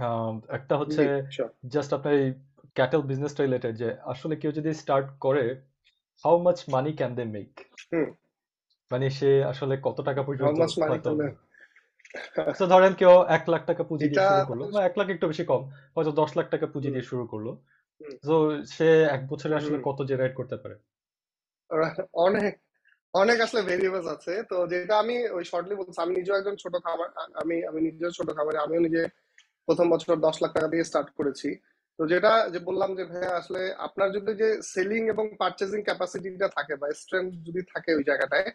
Um, 0.00 0.34
একটা 0.48 0.74
হচ্ছে 0.76 1.02
জাস্ট 1.68 1.90
আপনার 1.94 2.14
এই 2.14 2.32
ক্যাটেল 2.74 3.00
বিজনেসটা 3.00 3.42
রিলেটেড 3.42 3.74
যে 3.76 3.88
আসলে 4.02 4.36
কেউ 4.36 4.52
যদি 4.52 4.74
স্টার্ট 4.74 5.06
করে 5.20 5.44
how 6.24 6.34
much 6.38 6.58
money 6.68 6.92
can 6.92 7.12
they 7.14 7.24
make. 7.24 7.50
মানে 8.90 9.10
সে 9.10 9.30
আসলে 9.44 9.74
কত 9.82 10.00
টাকা 10.00 10.22
পর্যন্ত 10.22 10.60
তো 12.58 12.64
ধরেন 12.66 12.92
কেউ 12.94 13.14
এক 13.28 13.44
লাখ 13.48 13.62
টাকা 13.66 13.82
পুঁজি 13.84 14.06
দিয়ে 14.08 14.26
শুরু 14.28 14.42
করল 14.46 14.62
বা 14.74 14.80
এক 14.84 14.94
লাখ 14.98 15.06
একটু 15.08 15.26
বেশি 15.26 15.44
কম 15.44 15.62
হয়তো 15.94 16.10
দশ 16.12 16.30
লাখ 16.36 16.46
টাকা 16.50 16.66
পুঁজি 16.66 16.88
দিয়ে 16.90 17.02
শুরু 17.02 17.26
করল। 17.26 17.48
তো 18.26 18.64
সে 18.66 18.88
এক 19.16 19.22
বছরে 19.28 19.54
আসলে। 19.56 19.78
কত 19.84 19.98
জেনারেট 20.02 20.34
করতে 20.34 20.56
পারে? 20.56 20.76
অনেক 22.12 22.52
অনেক 23.14 23.38
আসলে 23.46 23.60
ভেরিয়েবলস 23.68 24.06
আছে। 24.16 24.32
তো 24.50 24.56
যেটা 24.72 24.94
আমি 25.02 25.16
ওই 25.36 25.44
শর্টলি 25.50 25.74
বলছি 25.80 25.98
আমি 26.04 26.12
নিজেও 26.18 26.38
একজন 26.40 26.56
ছোট 26.62 26.74
খাবার 26.86 27.08
আমি 27.42 27.56
আমি 27.70 27.80
নিজেও 27.86 28.10
ছোট 28.18 28.28
খাবারে 28.36 28.58
আমিও 28.64 28.80
নিজে 28.86 29.02
প্রথম 29.68 29.86
বছর 29.94 30.16
দশ 30.26 30.36
লাখ 30.42 30.50
টাকা 30.56 30.68
দিয়ে 30.72 30.84
স্টার্ট 30.84 31.08
করেছি। 31.18 31.48
তো 31.98 32.02
যেটা 32.12 32.32
যে 32.52 32.58
বললাম 32.68 32.90
যে 32.98 33.04
ভাইয়া 33.10 33.30
আসলে 33.40 33.62
আপনার 33.86 34.08
যদি 34.16 34.32
যে 34.42 34.48
সেলিং 34.72 35.02
এবং 35.14 35.24
পারচেজিং 35.42 35.80
ক্যাপাসিটিটা 35.88 36.48
থাকে 36.56 36.74
বা 36.80 36.86
স্ট্রেংথ 37.02 37.30
যদি 37.46 37.60
থাকে 37.72 37.90
ওই 37.98 38.04
জায়গাটায় 38.10 38.48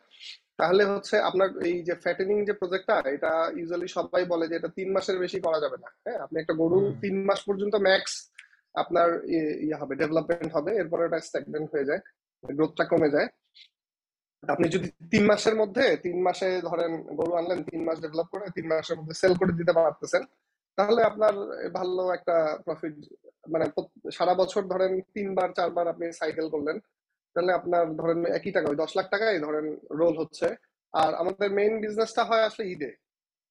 তাহলে 0.60 0.84
হচ্ছে 0.92 1.16
আপনার 1.30 1.50
এই 1.68 1.76
যে 1.88 1.94
ফ্যাটেনিং 2.04 2.38
যে 2.50 2.54
প্রজেক্টটা 2.62 2.96
এটা 3.16 3.32
ইউজুয়ালি 3.60 3.88
সবাই 3.98 4.24
বলে 4.34 4.46
যে 4.50 4.56
এটা 4.58 4.70
তিন 4.78 4.88
মাসের 4.96 5.18
বেশি 5.24 5.40
করা 5.46 5.60
যাবে 5.64 5.78
না 5.84 5.90
হ্যাঁ? 6.06 6.20
আপনি 6.26 6.38
একটা 6.40 6.56
গরু 6.62 6.80
তিন 7.04 7.16
মাস 7.30 7.40
পর্যন্ত 7.48 7.76
ম্যাক্স 7.88 8.14
আপনার 8.76 9.10
ইয়ে 9.34 9.48
ইয়ে 9.66 9.78
হবে 9.82 9.94
ডেভেলপমেন্ট 10.02 10.50
হবে 10.58 10.72
এরপরে 10.82 11.02
ওটা 11.06 11.20
স্ট্যাগনেন্ট 11.28 11.68
হয়ে 11.74 11.88
যায় 11.90 12.02
গ্রোথটা 12.44 12.84
কমে 12.92 13.10
যায়। 13.16 13.28
আপনি 14.44 14.68
যদি 14.70 14.88
তিন 15.12 15.24
মাসের 15.26 15.56
মধ্যে 15.56 15.86
তিন 16.06 16.18
মাসে 16.28 16.48
ধরেন 16.62 16.92
গরু 17.20 17.34
আনলেন 17.36 17.60
তিন 17.70 17.82
মাস 17.88 17.98
ডেভেলপ 18.04 18.28
করে 18.34 18.46
তিন 18.58 18.66
মাসের 18.72 18.98
মধ্যে 19.00 19.16
সেল 19.22 19.34
করে 19.40 19.54
দিতে 19.60 19.74
পারতেছেন 19.78 20.24
তাহলে 20.78 21.02
আপনার 21.04 21.34
ভালো 21.74 22.04
একটা 22.14 22.36
প্রফিট 22.66 22.96
মানে 23.50 23.66
সারা 24.12 24.34
বছর 24.34 24.64
ধরেন 24.64 24.92
তিনবার 25.16 25.50
চারবার 25.54 25.86
আপনি 25.88 26.06
সাইকেল 26.12 26.48
করলেন 26.50 26.78
তাহলে 27.36 27.52
আপনার 27.54 27.86
ধরেন 28.02 28.20
একই 28.38 28.52
টাকা 28.52 28.68
ওই 28.70 28.78
দশ 28.84 28.92
লাখ 28.98 29.06
টাকাই 29.12 29.40
ধরেন 29.40 29.66
রোল 30.00 30.16
হচ্ছে। 30.22 30.48
আর 30.94 31.12
আমাদের 31.14 31.50
মেইন 31.50 31.74
বিজনেসটা 31.82 32.24
হয় 32.24 32.44
আসলে 32.44 32.64
ঈদে। 32.74 32.92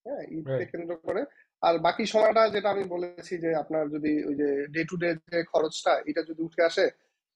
হ্যাঁ 0.07 0.23
ঈদকে 0.37 0.65
কেন্দ্র 0.73 0.95
করে। 1.07 1.23
আর 1.63 1.75
বাকি 1.79 2.05
সময়টা 2.07 2.43
যেটা 2.49 2.69
আমি 2.71 2.85
বলেছি 2.95 3.35
যে 3.45 3.51
আপনার 3.55 3.85
যদি 3.95 4.13
ওই 4.29 4.35
যে 4.41 4.49
ডে 4.75 4.83
টু 4.91 4.97
ডে 4.97 5.09
যে 5.33 5.39
খরচটা 5.53 5.93
এটা 6.11 6.23
যদি 6.31 6.41
উঠে 6.43 6.63
আসে 6.63 6.85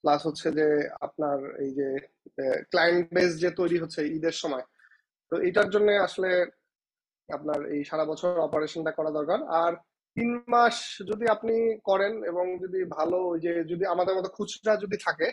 প্লাস 0.07 0.21
হচ্ছে 0.29 0.49
যে 0.59 0.67
আপনার 1.07 1.39
এই 1.65 1.71
যে 1.79 1.89
ক্লায়েন্ট 2.73 3.07
বেস 3.17 3.31
যে 3.43 3.51
তৈরি 3.61 3.77
হচ্ছে 3.83 4.01
ঈদের 4.17 4.37
সময় 4.43 4.65
তো 5.33 5.35
এটার 5.49 5.69
জন্য 5.75 5.89
আসলে 6.07 6.31
আপনার 7.29 7.59
এই 7.75 7.83
সারা 7.91 8.05
বছর 8.11 8.33
অপারেশনটা 8.39 8.93
করা 8.99 9.11
দরকার। 9.19 9.41
আর 9.63 9.73
তিন 10.17 10.31
মাস 10.55 10.77
যদি 11.11 11.25
আপনি 11.35 11.55
করেন 11.89 12.13
এবং 12.31 12.45
যদি 12.65 12.81
ভালো 12.99 13.19
ওই 13.33 13.39
যে 13.45 13.53
যদি 13.71 13.85
আমাদের 13.95 14.15
মতো 14.19 14.29
খুচরা 14.37 14.73
যদি 14.85 14.97
থাকে 15.07 15.29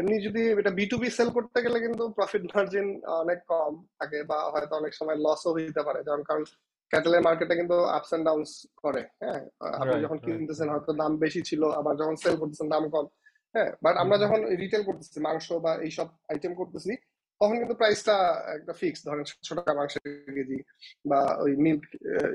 এমনি 0.00 0.16
যদি 0.26 0.42
এটা 0.60 0.72
বি 0.78 0.84
টু 0.90 0.96
বি 1.02 1.08
সেল 1.18 1.28
করতে 1.36 1.58
গেলে 1.64 1.78
কিন্তু 1.84 2.04
প্রফিট 2.16 2.42
মার্জিন 2.50 2.86
অনেক 3.22 3.38
কম 3.52 3.72
থাকে 4.00 4.18
বা 4.30 4.38
হয়তো 4.54 4.74
অনেক 4.80 4.92
সময় 4.98 5.18
লসও 5.24 5.50
হইতে 5.56 5.82
পারে। 5.88 6.00
যেমন 6.06 6.22
কারণ 6.28 6.44
ক্যাটেলের 6.90 7.22
মার্কেটে 7.26 7.54
কিন্তু 7.60 7.76
আপস 7.96 8.10
এন্ড 8.14 8.24
ডাউনস 8.28 8.52
করে 8.82 9.02
হ্যাঁ? 9.22 9.40
আপনি 9.80 9.96
যখন 10.04 10.18
কিনতেছেন 10.24 10.68
হয়তো 10.74 10.92
দাম 11.00 11.12
বেশি 11.24 11.40
ছিল 11.48 11.62
আবার 11.80 11.94
যখন 12.00 12.14
সেল 12.22 12.34
করতেছেন 12.40 12.68
দাম 12.74 12.84
কম। 12.94 13.06
হ্যাঁ 13.54 13.70
বাট 13.84 13.94
আমরা। 13.96 14.16
যখন 14.18 14.40
রিটেল 14.62 14.82
করতেছি 14.82 15.18
মাংস 15.20 15.46
বা 15.64 15.72
এইসব 15.86 16.06
আইটেম 16.28 16.52
করতেছি 16.54 16.92
তখন 17.40 17.56
কিন্তু 17.60 17.74
প্রাইসটা 17.80 18.16
একটা 18.56 18.72
ফিক্স 18.72 19.00
ধরেন 19.06 19.24
সাতশো 19.24 19.54
টাকা 19.54 19.72
মাংসের 19.74 20.02
কেজি 20.36 20.58
বা 21.04 21.20
ওই 21.44 21.52
মিল্ক 21.64 21.82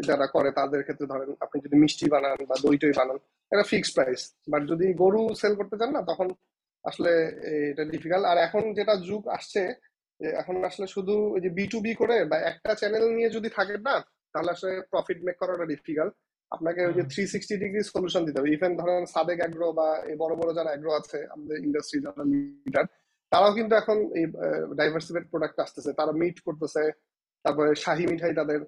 যারা 0.08 0.26
করে 0.28 0.50
তাদের 0.52 0.82
ক্ষেত্রে 0.84 1.06
ধরেন 1.12 1.30
আপনি 1.46 1.58
যদি 1.66 1.76
মিষ্টি 1.84 2.06
বানান 2.10 2.40
বা 2.50 2.56
দই 2.66 2.78
টই 2.78 2.94
বানান 3.00 3.18
একটা 3.52 3.66
ফিক্স 3.72 3.90
প্রাইস 3.96 4.22
বাট 4.52 4.62
যদি 4.72 4.86
গরু 4.94 5.22
সেল 5.42 5.54
করতে 5.60 5.76
চান 5.80 5.90
না 5.96 6.02
তখন 6.12 6.28
আসলে 6.86 7.12
এটা 7.72 7.84
ডিফিকাল্ট 7.94 8.26
আর 8.32 8.38
এখন 8.48 8.64
যেটা 8.78 8.94
যুগ 9.10 9.24
আসছে 9.38 9.62
এখন 10.40 10.56
আসলে 10.70 10.86
শুধু 10.96 11.16
ওই 11.36 11.42
যে 11.46 11.50
বি 11.58 11.66
টু 11.68 11.78
বি 11.86 11.92
করে 12.02 12.18
বা 12.32 12.38
একটা 12.52 12.72
চ্যানেল 12.82 13.04
নিয়ে 13.18 13.30
যদি 13.30 13.50
থাকেন 13.58 13.80
না 13.90 13.96
তাহলে 14.36 14.50
আসলে 14.56 14.74
প্রফিট 14.92 15.20
মেক 15.26 15.38
করাটা 15.42 15.66
ডিফিকাল্ট 15.74 16.14
আপনাকে 16.54 16.86
ওই 16.86 16.94
যে 16.94 17.04
থ্রি 17.04 17.28
সিক্সটি 17.28 17.58
ডিগ্রি 17.58 17.84
সলিউশন 17.84 18.26
দিতে 18.26 18.40
হবে। 18.40 18.54
ইভেন 18.54 18.76
ধরেন 18.76 19.06
সাদেক 19.06 19.38
অ্যাগ্রো 19.38 19.72
বা 19.72 19.98
এই 19.98 20.16
বড় 20.16 20.36
বড় 20.36 20.56
যারা 20.56 20.70
অ্যাগ্রো 20.70 20.92
আছে 20.92 21.28
আমাদের 21.30 21.58
ইন্ডাস্ট্রি 21.58 22.02
যারা 22.02 22.24
লিডার 22.24 22.86
তারাও 23.30 23.54
কিন্তু 23.54 23.76
এখন 23.76 23.98
এই 23.98 24.26
ডাইভার্সিফাইড 24.76 25.30
প্রোডাক্ট 25.30 25.60
আসতেছে। 25.60 25.94
তারা 25.94 26.12
মিট 26.12 26.40
করতেছে 26.40 26.92
তারপরে 27.44 27.76
শাহি 27.76 28.08
মিঠাই 28.08 28.34
তাদের 28.34 28.60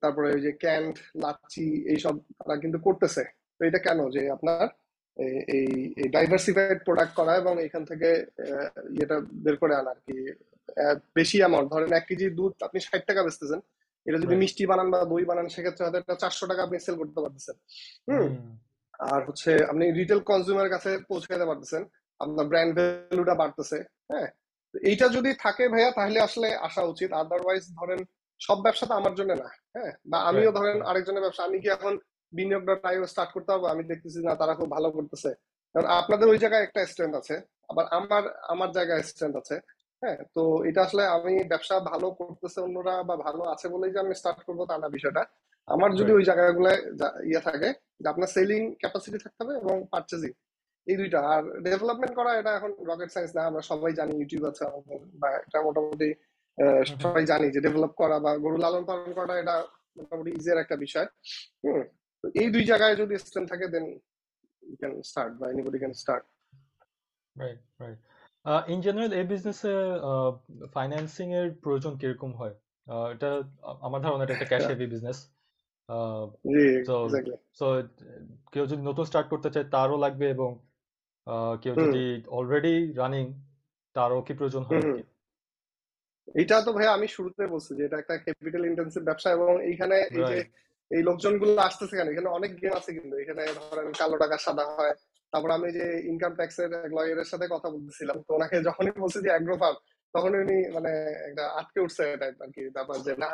তারপরে 0.00 0.34
ওই 0.34 0.40
যে 0.40 0.52
ক্যান্ড 0.52 0.96
লাচ্ছি 1.16 1.88
এইসব 1.88 2.18
তারা 2.18 2.56
কিন্তু 2.56 2.78
করতেছে। 2.78 3.24
তো 3.58 3.64
এটা 3.64 3.78
কেন? 3.78 4.10
যে 4.10 4.30
আপনার 4.30 4.68
এই- 5.16 6.02
এই 6.02 6.08
ডাইভার্সিফাইড 6.08 6.84
প্রোডাক্ট 6.84 7.14
করা 7.14 7.36
এবং 7.36 7.62
এখান 7.62 7.84
থেকে 7.84 8.26
ইয়েটা 8.90 9.20
বের 9.20 9.56
করে 9.56 9.74
আনা 9.74 9.90
আর 9.90 9.94
কি। 9.94 10.32
বেশি 11.14 11.38
অ্যামাউন্ট 11.38 11.72
ধরেন 11.72 11.92
এক 11.92 12.04
কেজি 12.08 12.30
দুধ 12.30 12.62
আপনি 12.62 12.80
ষাট 12.80 13.06
টাকা 13.06 13.22
বেচতেছেন। 13.22 13.60
এটা 14.06 14.18
যদি 14.18 14.36
মিষ্টি 14.36 14.66
বানান 14.66 14.90
বা 14.90 15.04
দই 15.04 15.24
বানান 15.24 15.48
সেক্ষেত্রে 15.48 15.84
হয়তো 15.84 15.98
এটা 15.98 16.14
চারশো 16.14 16.46
টাকা 16.46 16.62
আপনি 16.62 16.78
সেল 16.78 16.96
করতে 16.96 17.20
পারতেছেন। 17.20 17.56
হুম। 18.10 18.28
আর 19.12 19.20
হচ্ছে 19.28 19.50
আপনি 19.64 19.84
রিটেল 19.92 20.20
কনজিউমার 20.20 20.68
কাছে 20.68 20.98
পৌঁছে 21.08 21.32
দিতে 21.32 21.46
পারতেছেন। 21.46 21.82
আপনার 22.20 22.46
ব্র্যান্ড 22.46 22.72
ভ্যালুটা 22.76 23.34
বাড়তেছে 23.34 23.78
হ্যাঁ? 24.10 24.28
এইটা 24.74 25.08
যদি 25.08 25.30
থাকে 25.34 25.68
ভাইয়া 25.68 25.90
তাহলে 25.90 26.20
আসলে 26.20 26.56
আসা 26.56 26.82
উচিত। 26.82 27.12
আদারওয়াইজ 27.12 27.64
ধরেন 27.74 28.00
সব 28.40 28.58
ব্যবসা 28.62 28.86
তো 28.86 28.94
আমার 28.94 29.14
জন্য 29.14 29.32
না 29.32 29.48
হ্যাঁ? 29.74 29.92
বা 30.06 30.18
আমিও 30.20 30.52
ধরেন 30.52 30.82
আরেকজনের 30.82 31.20
ব্যবসা 31.20 31.42
আমি 31.44 31.60
কি 31.60 31.68
এখন 31.68 31.92
বিনিয়োগ 32.32 32.62
ডট 32.66 32.82
আইও 32.84 33.06
স্টার্ট 33.06 33.30
করতে 33.32 33.50
পারব? 33.52 33.64
আমি 33.64 33.82
দেখতেছি 33.84 34.18
না 34.22 34.34
তারা 34.34 34.54
খুব 34.54 34.70
ভালো 34.70 34.90
করতেছে। 34.90 35.30
কারণ 35.74 35.86
আপনাদের 35.86 36.28
ওই 36.28 36.38
জায়গায় 36.38 36.62
একটা 36.62 36.86
স্ট্রেংথ 36.86 37.14
আছে 37.14 37.34
আবার 37.68 37.84
আমার 37.90 38.22
আমার 38.48 38.70
জায়গায় 38.70 39.02
স্ট্রেংথ 39.02 39.36
আছে। 39.36 39.56
হ্যাঁ 40.02 40.18
তো 40.34 40.40
এটা 40.68 40.80
আসলে 40.86 41.02
আমি 41.16 41.32
ব্যবসা 41.50 41.74
ভালো 41.90 42.06
করতেছে 42.20 42.58
অন্যরা 42.60 42.94
বা 43.02 43.14
ভালো 43.26 43.42
আছে 43.52 43.66
বলেই 43.68 43.92
যে 43.94 44.00
আমি 44.00 44.14
স্টার্ট 44.14 44.40
করব 44.46 44.60
তা 44.66 44.74
না 44.78 44.88
বিষয়টা 44.96 45.22
আমার 45.68 45.90
যদি. 45.98 46.10
ওই 46.12 46.24
জায়গাগুলো 46.28 46.68
ইয়ে 47.30 47.40
থাকে 47.48 47.68
যে 48.02 48.06
আপনার 48.08 48.28
সেলিং 48.36 48.60
ক্যাপাসিটি 48.80 49.18
থাকতে 49.24 49.40
হবে 49.42 49.54
এবং 49.62 49.76
পারচেজিং 49.92 50.32
এই 50.86 50.96
দুইটা 51.00 51.18
আর 51.32 51.42
ডেভেলপমেন্ট 51.64 52.14
করা 52.18 52.30
এটা 52.40 52.50
এখন 52.58 52.70
রকেট 52.90 53.10
সায়েন্স 53.14 53.32
না 53.36 53.42
আমরা 53.46 53.62
সবাই 53.70 53.92
জানি 53.98 54.12
ইউটিউব 54.16 54.42
আছে 54.50 54.62
আমাদের 54.68 54.98
বা 55.20 55.28
এটা 55.38 55.58
মোটামুটি 55.66 56.08
আহ, 56.58 56.80
হুম। 56.80 56.98
সবাই 56.98 57.24
জানি 57.30 57.46
যে 57.54 57.60
ডেভেলপ 57.66 57.92
করা 58.00 58.16
বা 58.24 58.30
গরু 58.44 58.56
লালন 58.56 58.84
পালন 58.84 59.10
করা 59.18 59.34
এটা 59.42 59.54
মোটামুটি 59.96 60.30
ইজিয়ার 60.30 60.62
একটা 60.64 60.76
বিষয় 60.84 61.06
হুম 61.62 61.82
তো 62.24 62.36
এই 62.40 62.48
দুই 62.54 62.64
জায়গায় 62.70 62.94
যদি 63.00 63.14
স্ট্রেন্থ 63.22 63.48
থাকে 63.52 63.66
দেন 63.74 63.84
ইউ 64.62 64.74
ক্যান 64.80 64.92
স্টার্ট 65.02 65.32
বা 65.40 65.46
anybody 65.52 65.78
can 65.78 65.94
start 65.94 66.24
right 67.36 67.60
right 67.80 68.00
in 68.68 68.78
general 68.80 69.12
এই 69.12 69.26
বিজনেসে 69.26 69.72
ফাইন্যান্সিং 70.72 71.26
এর 71.32 71.48
প্রয়োজন 71.62 71.92
কীরকম 71.96 72.30
হয়? 72.34 72.54
আহ, 72.86 73.06
এটা 73.14 73.28
আমার 73.80 74.00
ধারণা 74.00 74.22
এটা 74.24 74.34
একটা 74.34 74.48
ক্যাশ 74.48 74.64
হেভি 74.70 74.86
বিজনেস 74.86 75.18
জি 76.44 76.62
So, 76.86 76.94
এক্স্যাক্টলি 76.96 77.36
সো 77.52 77.66
কেউ 78.52 78.64
যদি 78.66 78.82
নতুন 78.82 79.04
স্টার্ট 79.06 79.28
করতে 79.30 79.48
চায় 79.50 79.66
তারও 79.72 79.96
লাগবে 79.96 80.26
এবং 80.30 80.50
আহ, 81.26 81.52
কেউ 81.62 81.74
হুম। 81.74 81.82
যদি 81.84 82.02
অলরেডি 82.30 82.74
রানিং 82.92 83.24
তারও 83.96 84.18
কি 84.26 84.32
প্রয়োজন 84.34 84.62
হয় 84.64 84.82
হুম, 84.82 84.94
কি 84.94 85.02
তো 86.60 86.70
ভাই 86.72 86.86
আমি 86.96 87.06
শুরুতে 87.16 87.42
বলছি 87.46 87.70
যে 87.74 87.82
এটা 87.84 87.96
একটা 87.98 88.14
ক্যাপিটাল 88.24 88.62
ইন্টেন্সিভ 88.66 89.02
ব্যবসা 89.04 89.28
এবং 89.30 89.50
এইখানে 89.70 89.96
এই 90.10 90.24
যে 90.30 90.36
রাইট 90.36 90.48
এই 90.90 91.02
লোকজনগুলো 91.02 91.52
আসতেছে 91.60 91.94
কেন? 91.96 92.08
এখানে 92.08 92.28
অনেক 92.28 92.52
গেম 92.60 92.72
আছে 92.76 92.90
কিন্তু। 92.96 93.14
এখানে 93.22 93.42
ধরেন 93.60 93.88
কালো 93.92 94.16
টাকা 94.16 94.36
সাদা 94.38 94.64
হয়। 94.70 94.94
তারপর 95.32 95.50
আমি 95.58 95.68
যে 95.78 95.86
ইনকাম 96.10 96.32
ট্যাক্সের 96.38 96.70
লয়ারের 96.96 97.30
সাথে 97.32 97.46
কথা 97.54 97.68
বলতেছিলাম, 97.74 98.16
তো 98.26 98.30
ওনাকে 98.36 98.56
যখনই 98.68 99.00
বলছি 99.02 99.18
যে 99.24 99.30
অ্যাগ্রো 99.32 99.56
ফার্ম 99.62 99.78
তখন 100.14 100.32
উনি 100.42 100.58
মানে 100.76 100.92
একটা 101.28 101.44
আটকে 101.58 101.78
উঠছে 101.84 102.04
টাইপ 102.20 102.36
আর 102.44 102.50
কি 102.54 102.62
ব্যাপার 102.76 102.96
যে 103.06 103.12
না 103.22 103.28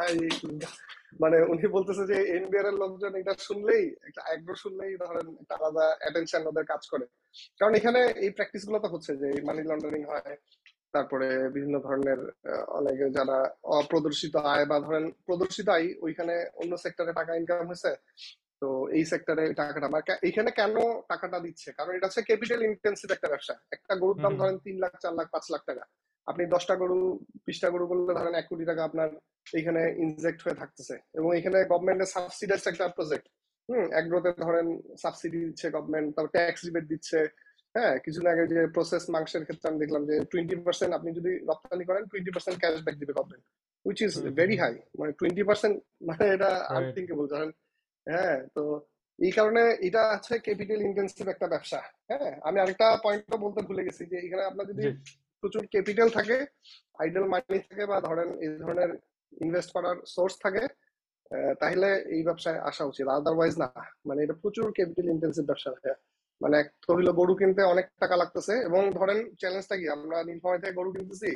মানে 1.23 1.37
উনি 1.53 1.65
বলতেছে 1.77 2.03
যে 2.11 2.17
এনবিআর 2.37 2.67
এর 2.71 2.77
লোকজন 2.83 3.13
এটা 3.21 3.35
শুনলেই, 3.49 3.85
একটা 4.09 4.21
আগ্রহ 4.33 4.57
শুনলেই 4.65 4.95
ধরেন 5.03 5.27
একটা 5.43 5.55
আলাদা 5.59 5.87
অ্যাটেনশন 6.01 6.43
ওদের 6.51 6.67
কাজ 6.73 6.83
করে। 6.93 7.07
কারণ 7.59 7.73
এখানে 7.81 8.01
এই 8.25 8.31
প্র্যাকটিসগুলো 8.37 8.79
তো 8.85 8.89
হচ্ছে 8.95 9.13
যে 9.23 9.29
মানি 9.49 9.63
লন্ডারিং 9.71 10.03
হয়, 10.11 10.35
তারপরে 10.95 11.27
বিভিন্ন 11.57 11.77
ধরনের 11.87 12.21
অনেকে 12.79 13.07
যারা 13.17 13.39
অপ্রদর্শিত 13.81 14.35
আয় 14.53 14.67
বা 14.71 14.77
ধরেন 14.87 15.05
প্রদর্শিত 15.29 15.67
আয়, 15.77 15.89
ওইখানে 16.07 16.35
অন্য 16.61 16.73
সেক্টরে 16.85 17.13
টাকা 17.19 17.33
ইনকাম 17.41 17.65
হয়েছে 17.71 17.93
তো 18.63 18.69
এই 18.97 19.05
সেক্টরে 19.13 19.45
টাকাটা 19.61 19.87
আমার 19.91 20.03
এখানে 20.29 20.51
কেন 20.59 20.75
টাকাটা 21.11 21.39
দিচ্ছে? 21.47 21.69
কারণ 21.79 21.93
এটা 21.97 22.07
হচ্ছে 22.09 22.23
ক্যাপিটাল 22.29 22.61
ইন্টেন্সিভ 22.71 23.09
একটা 23.13 23.29
ব্যবসা। 23.33 23.55
একটা 23.77 23.95
গরুর 24.03 24.19
দাম 24.25 24.35
ধরেন 24.41 24.57
তিন 24.67 24.77
লাখ 24.85 24.93
চার 25.03 25.15
লাখ 25.19 25.27
পাঁচ 25.35 25.45
লাখ 25.55 25.63
টাকা। 25.71 25.85
আপনি 26.29 26.43
দশটা 26.55 26.75
গরু 26.83 26.99
বিশটা 27.47 27.69
গরু 27.75 27.85
করলে 27.91 28.13
ধরেন 28.19 28.35
এক 28.39 28.47
কোটি 28.51 28.65
টাকা 28.71 28.83
আপনার 28.89 29.09
এখানে 29.59 29.83
ইনজেক্ট 30.05 30.41
হয়ে 30.45 30.61
থাকতেছে। 30.61 30.95
এবং 31.19 31.29
এখানে 31.39 31.59
গভর্নমেন্টের 31.73 32.13
সাবসিডাইজ 32.15 32.63
একটা 32.73 32.87
প্রজেক্ট 32.97 33.27
হম 33.69 33.87
একগ্রোতে 34.01 34.31
ধরেন 34.47 34.67
সাবসিডি 35.03 35.39
দিচ্ছে 35.47 35.67
গভর্নমেন্ট 35.77 36.09
তারপর 36.15 36.33
ট্যাক্স 36.37 36.61
রিবেট 36.67 36.85
দিচ্ছে। 36.93 37.19
হ্যাঁ 37.75 37.95
কিছুদিন 38.05 38.29
আগে 38.33 38.45
যে 38.53 38.61
প্রসেস 38.77 39.05
মাংসের 39.15 39.43
ক্ষেত্রে 39.47 39.67
আমি 39.71 39.79
দেখলাম 39.85 40.03
যে 40.11 40.15
টোয়েন্টি 40.31 40.55
পার্সেন্ট 40.67 40.93
আপনি 40.99 41.11
যদি 41.19 41.33
রপ্তানি 41.51 41.85
করেন 41.89 42.03
টোয়েন্টি 42.11 42.31
পার্সেন্ট 42.35 42.57
ক্যাশব্যাক 42.63 42.97
দিবে 43.01 43.13
government 43.19 43.45
which 43.87 43.99
is 44.07 44.13
very 44.39 44.57
high 44.63 44.75
মানে 45.01 45.13
টোয়েন্টি 45.19 45.43
পার্সেন্ট 45.49 45.75
মানে 46.09 46.25
এটা 46.35 46.51
আনথিঙ্কেবল 46.79 47.27
ধরেন 47.33 47.51
হ্যাঁ 48.07 48.37
তো 48.57 48.63
এই 49.19 49.33
কারণে 49.39 49.63
এটা 49.87 50.03
হচ্ছে 50.13 50.35
ক্যাপিটাল 50.47 50.81
ইন্টেন্সিভ 50.89 51.27
একটা 51.29 51.47
ব্যবসা। 51.53 51.81
হ্যাঁ 52.11 52.31
আমি 52.49 52.57
আরেকটা 52.63 52.87
পয়েন্টও 53.05 53.39
বলতে 53.45 53.61
ভুলে 53.69 53.87
গেছি 53.87 54.03
যে 54.11 54.17
এখানে 54.27 54.43
আপনার 54.51 54.67
যদি 54.73 54.85
প্রচুর 55.43 55.63
ক্যাপিটাল 55.73 56.09
থাকে 56.19 56.37
আইডল 57.03 57.25
মানি 57.33 57.59
থাকে 57.69 57.85
বা 57.91 57.97
ধরেন 58.09 58.29
এই 58.45 58.51
ধরনের 58.63 58.91
ইনভেস্ট 59.33 59.71
করার 59.77 59.97
সোর্স 60.15 60.35
থাকে 60.45 60.63
তাহলে 61.61 61.89
এই 62.15 62.23
ব্যবসায় 62.29 62.59
আসা 62.71 62.85
উচিত। 62.91 63.07
আদারওয়াইজ 63.09 63.55
না 63.63 63.69
মানে 64.09 64.21
এটা 64.25 64.35
প্রচুর 64.43 64.67
ক্যাপিটাল 64.77 65.07
ইন্টেন্সিভ 65.15 65.45
ব্যবসা 65.51 65.71
মানে 66.41 66.55
এক 66.63 66.69
হইল 66.89 67.09
গরু 67.21 67.35
কিনতে 67.41 67.63
অনেক 67.73 67.87
টাকা 68.03 68.17
লাগতেছে 68.23 68.55
এবং 68.69 68.83
ধরেন 68.99 69.19
চ্যালেঞ্জটা 69.41 69.77
কি? 69.81 69.87
আমরা 69.97 70.17
নীলফামারী 70.29 70.61
থেকে 70.63 70.75
গরু 70.79 70.91
কিনতেছি 70.95 71.31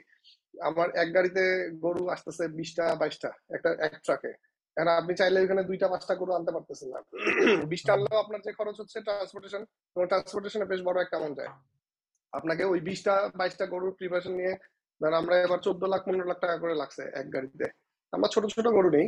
আমার 0.69 0.89
এক 1.03 1.09
গাড়িতে 1.17 1.43
গরু 1.85 2.03
আসতেছে 2.15 2.45
বিশটা 2.59 2.85
বাইশটা 3.01 3.31
একটা 3.57 3.71
এক 3.87 3.95
ট্রাকে 4.05 4.33
এখন 4.77 4.93
আপনি 5.01 5.13
চাইলে 5.21 5.39
ওখানে 5.45 5.63
দুইটা, 5.71 5.87
পাঁচটা 5.93 6.15
গরু 6.21 6.33
আনতে 6.39 6.53
পারতেছেন 6.57 6.89
না। 6.95 7.01
বিশটা 7.73 7.93
আনলেও 7.97 8.19
আপনার 8.25 8.41
যে 8.47 8.53
খরচ 8.59 8.77
হচ্ছে 8.83 8.99
ট্রান্সপোর্টেশন 9.07 9.63
ট্রান্সপোর্টেশনে 9.97 10.67
বেশ 10.73 10.81
বড় 10.89 10.97
একটা 11.01 11.17
অ্যামাউন্ট 11.17 11.37
যায় 11.41 11.53
আপনাকে 12.33 12.63
ওই 12.73 12.81
বিশটা, 12.89 13.15
বাইশটা 13.39 13.65
গরুর 13.73 13.93
প্রিপারেশন 13.99 14.35
নিয়ে 14.41 14.55
ধরেন 15.01 15.17
আমরা 15.21 15.35
এবার 15.47 15.61
চোদ্দ 15.67 15.83
লাখ, 15.93 16.01
পনেরো 16.07 16.27
লাখ 16.31 16.39
টাকা 16.45 16.57
করে 16.63 16.75
লাগছে 16.83 17.03
এক 17.21 17.27
গাড়িতে। 17.35 17.67
আমরা 18.13 18.29
ছোট 18.35 18.45
ছোট 18.55 18.67
গরু 18.77 18.91
নেই, 18.97 19.07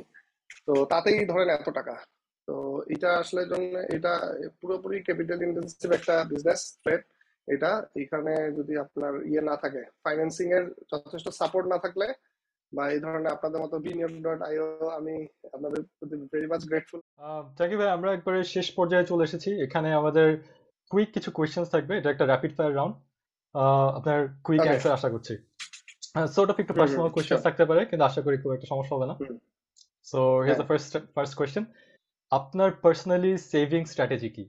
তো 0.66 0.72
তাতেই 0.92 1.20
ধরেন 1.32 1.48
এত 1.56 1.68
টাকা। 1.78 1.94
তো 2.48 2.54
এটা 2.94 3.10
আসলে 3.22 3.42
জন্য 3.52 3.74
এটা 3.96 4.12
পুরোপুরি 4.60 4.98
ক্যাপিটাল 5.06 5.38
ইন্টেন্সিভ 5.46 5.88
একটা 5.98 6.14
বিজনেস 6.32 6.60
ট্রেড 6.82 7.02
এটা 7.48 7.70
এখানে 8.02 8.32
যদি 8.58 8.74
আপনার 8.84 9.12
ইয়ে 9.30 9.42
না 9.50 9.54
থাকে 9.62 9.82
ফাইন্যান্সিং 10.04 10.46
এর 10.56 10.64
যথেষ্ট 10.92 11.28
সাপোর্ট 11.40 11.66
না 11.72 11.78
থাকলে 11.84 12.06
বা 12.76 12.82
এই 12.94 13.00
ধরনের 13.04 13.34
আপনাদের 13.36 13.62
মতো 13.64 13.76
বিনিয়োগ 13.86 14.12
ডট 14.26 14.40
আইও 14.48 14.66
আমি 14.98 15.14
আপনাদের 15.56 15.80
প্রতি 15.98 16.14
ভেরি 16.32 16.48
মাচ 16.52 16.62
গ্রেটফুল 16.70 17.00
ভাই 17.80 17.90
আমরা 17.96 18.10
একবারে 18.16 18.38
শেষ 18.54 18.66
পর্যায়ে 18.78 19.08
চলে 19.10 19.26
এসেছি। 19.28 19.50
এখানে 19.66 19.88
আমাদের 20.00 20.28
কুইক 20.90 21.08
কিছু 21.16 21.30
কোয়েশ্চেন্স 21.36 21.66
থাকবে। 21.74 21.92
এটা 21.96 22.08
একটা 22.12 22.28
র্যাপিড 22.30 22.52
ফায়ার 22.56 22.76
রাউন্ড 22.78 22.94
আপনার 23.98 24.18
কুইক 24.46 24.60
অ্যান্সার 24.66 24.96
আশা 24.98 25.08
করছি। 25.14 25.34
সর্ট 26.34 26.48
অফ 26.52 26.56
একটু 26.62 26.74
পার্সোনাল 26.80 27.08
কোয়েশ্চেন 27.14 27.40
থাকতে 27.46 27.64
পারে 27.70 27.80
কিন্তু 27.90 28.04
আশা 28.08 28.20
করি 28.24 28.36
খুব 28.42 28.52
একটা 28.52 28.70
সমস্যা 28.72 28.94
হবে 28.96 29.06
না। 29.10 29.14
So 30.10 30.20
here 30.44 30.58
the 30.60 30.66
first 30.70 30.92
first 31.14 31.34
question 31.38 31.64
আপনার 32.38 32.70
পার্সোনালি 32.84 33.32
সেভিং 33.52 33.82
স্ট্র্যাটেজি 33.92 34.28
কি? 34.36 34.44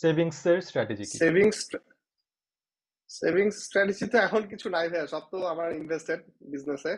সেভিংস 0.00 0.40
এর 0.50 0.58
স্ট্র্যাটেজি 0.68 1.04
কি? 1.10 1.16
সেভিংস 1.22 1.58
সেভিংস 3.10 3.54
স্ট্র্যাটেজি 3.66 4.04
তো 4.12 4.16
এখন 4.18 4.42
কিছু 4.52 4.66
নাই 4.76 4.86
ভাই 4.92 5.00
সব 5.14 5.24
তো 5.32 5.36
আমার 5.52 5.68
ইনভেস্টেড 5.80 6.20
বিজনেসে 6.52 6.92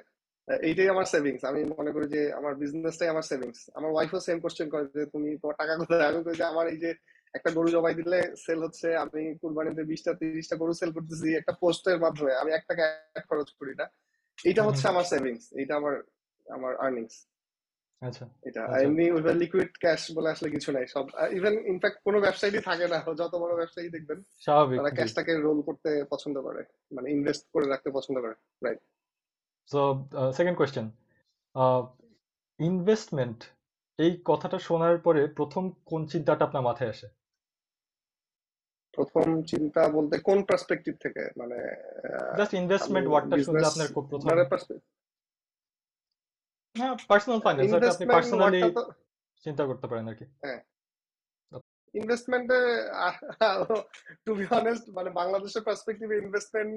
এইটাই 0.49 0.89
আমার 0.95 1.07
সেভিংস 1.13 1.43
আমি 1.51 1.61
মনে 1.79 1.91
করি 1.95 2.07
যে 2.15 2.23
আমার 2.33 2.53
বিজনেসটাই 2.55 3.09
আমার 3.09 3.25
সেভিংস 3.31 3.59
আমার 3.79 3.91
ওয়াইফও 3.93 4.21
সেম 4.27 4.39
কোশ্চেন 4.45 4.69
করে 4.73 4.85
যে 4.97 5.03
তুমি 5.15 5.29
তোমার 5.41 5.57
টাকা 5.59 5.75
কোথায়? 5.81 6.05
আমি 6.09 6.21
যে 6.39 6.45
আমার 6.53 6.67
এই 6.73 6.79
যে 6.85 6.91
একটা 7.35 7.51
গরু 7.57 7.69
জবাই 7.77 7.95
দিলে 8.01 8.19
সেল 8.45 8.59
হচ্ছে 8.65 8.89
আমি 9.05 9.23
কুরবানিতে 9.41 9.83
বিশটা 9.91 10.13
তিরিশটা 10.21 10.57
গরু 10.57 10.73
সেল 10.81 10.91
করতেছি 10.97 11.29
একটা 11.35 11.53
পোস্টের 11.63 11.99
মাধ্যমে। 12.05 12.33
আমি 12.43 12.51
এক 12.53 12.65
টাকা 12.71 12.85
খরচ 13.29 13.49
করি 13.61 13.75
না। 13.81 13.87
এটা 14.45 14.63
হচ্ছে 14.67 14.85
আমার 14.93 15.07
সেভিংস 15.13 15.45
এটা 15.63 15.75
আমার 15.81 15.95
আমার 16.47 16.73
আর্নিংস 16.85 17.15
আচ্ছা 18.03 18.25
এটা 18.43 18.63
এমনি 18.83 19.05
লিকুইড 19.35 19.71
ক্যাশ 19.79 20.13
বলে 20.13 20.29
আসলে 20.31 20.51
কিছু 20.51 20.73
নাই 20.73 20.87
সব 20.87 21.05
ইভেন 21.31 21.55
ইনফ্যাক্ট 21.67 21.99
কোনো 22.05 22.19
থাকে 22.63 22.87
না 22.89 22.99
যত 23.15 23.35
বড় 23.35 23.53
ব্যবসায়ী 23.57 23.89
দেখবেন 23.89 24.19
স্বাভাবিক 24.39 24.79
তারা 24.79 24.91
ক্যাশটাকে 24.91 25.33
রোল 25.37 25.63
করতে 25.63 26.05
পছন্দ 26.11 26.37
করে 26.41 26.63
মানে 26.93 27.11
ইনভেস্ট 27.11 27.45
করে 27.53 27.67
রাখতে 27.69 27.91
পছন্দ 27.91 28.17
করে 28.21 28.35
right 28.63 28.81
so 29.67 29.81
second 30.33 30.59
question 30.59 30.87
investment 32.61 33.39
এই 33.99 34.13
কথাটা 34.25 34.59
শোনার 34.59 34.99
পরে 34.99 35.27
প্রথম 35.29 35.71
কোন 35.85 36.07
চিন্তাটা 36.07 36.45
আপনার 36.45 36.63
মাথায় 36.63 36.91
আসে? 36.91 37.09
প্রথম 38.93 39.43
চিন্তা 39.43 39.89
বলতে 39.89 40.19
কোন 40.19 40.39
পার্সপেক্টিভ 40.43 40.95
থেকে? 41.01 41.23
মানে 41.37 41.59
জাস্ট 42.37 42.55
ইনভেস্টমেন্ট 42.55 43.09
ওয়ার্ডটা 43.09 43.37
শুনলে 43.43 43.67
আপনার 43.67 43.89
খুব 43.95 44.05
প্রথম 44.09 44.29
হ্যাঁ 46.77 46.95
পার্সোনাল 47.11 47.41
ফাইন্যান্স 47.45 47.73
এটা 47.77 47.91
আপনি 47.95 48.07
পার্সোনালি 48.17 48.61
চিন্তা 49.45 49.65
করতে 49.71 49.87
পারেন 49.91 50.07
আর 50.11 50.17
কি। 50.21 50.27
হ্যাঁ। 50.45 50.61
ইনভেস্টমেন্টে 51.95 52.61
টু 54.25 54.31
বি 54.39 54.45
অনেস্ট 54.61 54.85
মানে 54.99 55.11
বাংলাদেশের 55.21 55.63
পার্সপেক্টিভে 55.69 56.17
ইনভেস্টমেন্ট 56.25 56.73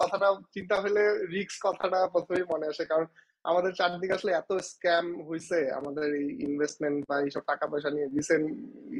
কথাটা 0.00 0.28
চিন্তা 0.54 0.76
হলে 0.84 1.02
রিস্ক 1.34 1.56
কথাটা 1.66 1.98
প্রথমেই 2.14 2.44
মনে 2.52 2.66
আসে। 2.72 2.84
কারণ 2.90 3.06
আমাদের 3.50 3.72
চারদিকে 3.78 4.16
আসলে 4.18 4.32
এত 4.40 4.50
স্ক্যাম 4.70 5.06
হয়েছে 5.28 5.58
আমাদের 5.78 6.06
এই 6.20 6.26
ইনভেস্টমেন্ট 6.48 6.98
বা 7.10 7.16
এইসব 7.24 7.42
টাকা 7.50 7.64
পয়সা 7.72 7.90
নিয়ে 7.94 8.06
রিসেন্ট 8.16 8.46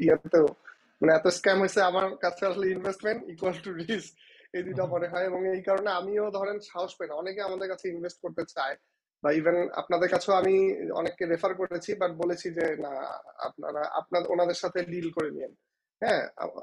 ইয়াতেও। 0.05 0.47
মানে 0.99 1.11
এত 1.19 1.27
স্ক্যাম 1.37 1.57
হয়েছে 1.63 1.79
আমার 1.89 2.05
কাছে 2.25 2.43
আসলে 2.51 2.65
ইনভেস্টমেন্ট 2.75 3.19
ইকুয়াল 3.33 3.55
টু 3.65 3.71
রিস্ক 3.81 4.11
এই 4.55 4.63
দুইটা 4.67 4.83
মনে 4.93 5.07
হয়। 5.11 5.25
এবং 5.29 5.41
এই 5.53 5.61
কারণে 5.67 5.89
আমিও 5.99 6.25
ধরেন 6.37 6.57
সাহস 6.69 6.91
পাই 6.97 7.07
না। 7.09 7.13
অনেকে 7.21 7.41
আমাদের 7.47 7.67
কাছে 7.71 7.85
ইনভেস্ট 7.93 8.17
করতে 8.23 8.43
চায়। 8.55 8.75
বা 9.25 9.31
ইভেন 9.39 9.57
আপনাদের 9.81 10.09
কাছেও 10.13 10.33
আমি 10.41 10.55
অনেককে 10.99 11.23
রেফার 11.25 11.51
করেছি 11.61 11.91
বাট 12.01 12.11
বলেছি 12.21 12.47
যে 12.57 12.65
না 12.85 12.93
আপনারা 13.47 13.81
আপনার 13.99 14.23
ওনাদের 14.33 14.57
সাথে 14.63 14.79
ডিল 14.91 15.07
করে 15.15 15.29
নিন 15.35 15.51
হ্যাঁ 16.01 16.21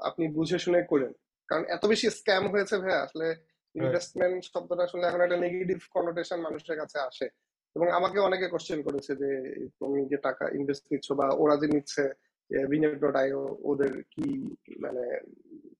আপনি 0.09 0.23
বুঝে 0.37 0.57
শুনে 0.65 0.81
করেন। 0.91 1.11
কারণ 1.49 1.63
এত 1.75 1.83
বেশি 1.91 2.07
স্ক্যাম 2.19 2.43
হয়েছে 2.53 2.75
ভাই 2.83 2.95
আসলে 3.05 3.27
ইনভেস্টমেন্ট 3.75 4.41
শব্দটা 4.53 4.85
শুনলে 4.91 5.05
এখন 5.07 5.21
একটা 5.25 5.37
নেগেটিভ 5.45 5.79
কনোটেশন 5.95 6.39
মানুষের 6.45 6.75
কাছে 6.81 6.97
আসে। 7.09 7.27
এবং 7.75 7.87
আমাকে 7.97 8.17
অনেকে 8.27 8.47
কোশ্চেন 8.53 8.79
করেছে 8.87 9.11
যে 9.21 9.29
তুমি 9.79 9.99
যে 10.11 10.17
টাকা 10.27 10.45
ইনভেস্ট 10.57 10.83
নিচ্ছ 10.91 11.07
বা 11.19 11.27
ওরা 11.43 11.55
যে 11.61 11.67
নিচ্ছে 11.73 12.03
বিনিয়োগ 12.71 12.95
ডট 13.03 13.15
আইও 13.23 13.41
ওদের 13.71 13.93
কি 14.13 14.27
মানে 14.83 15.03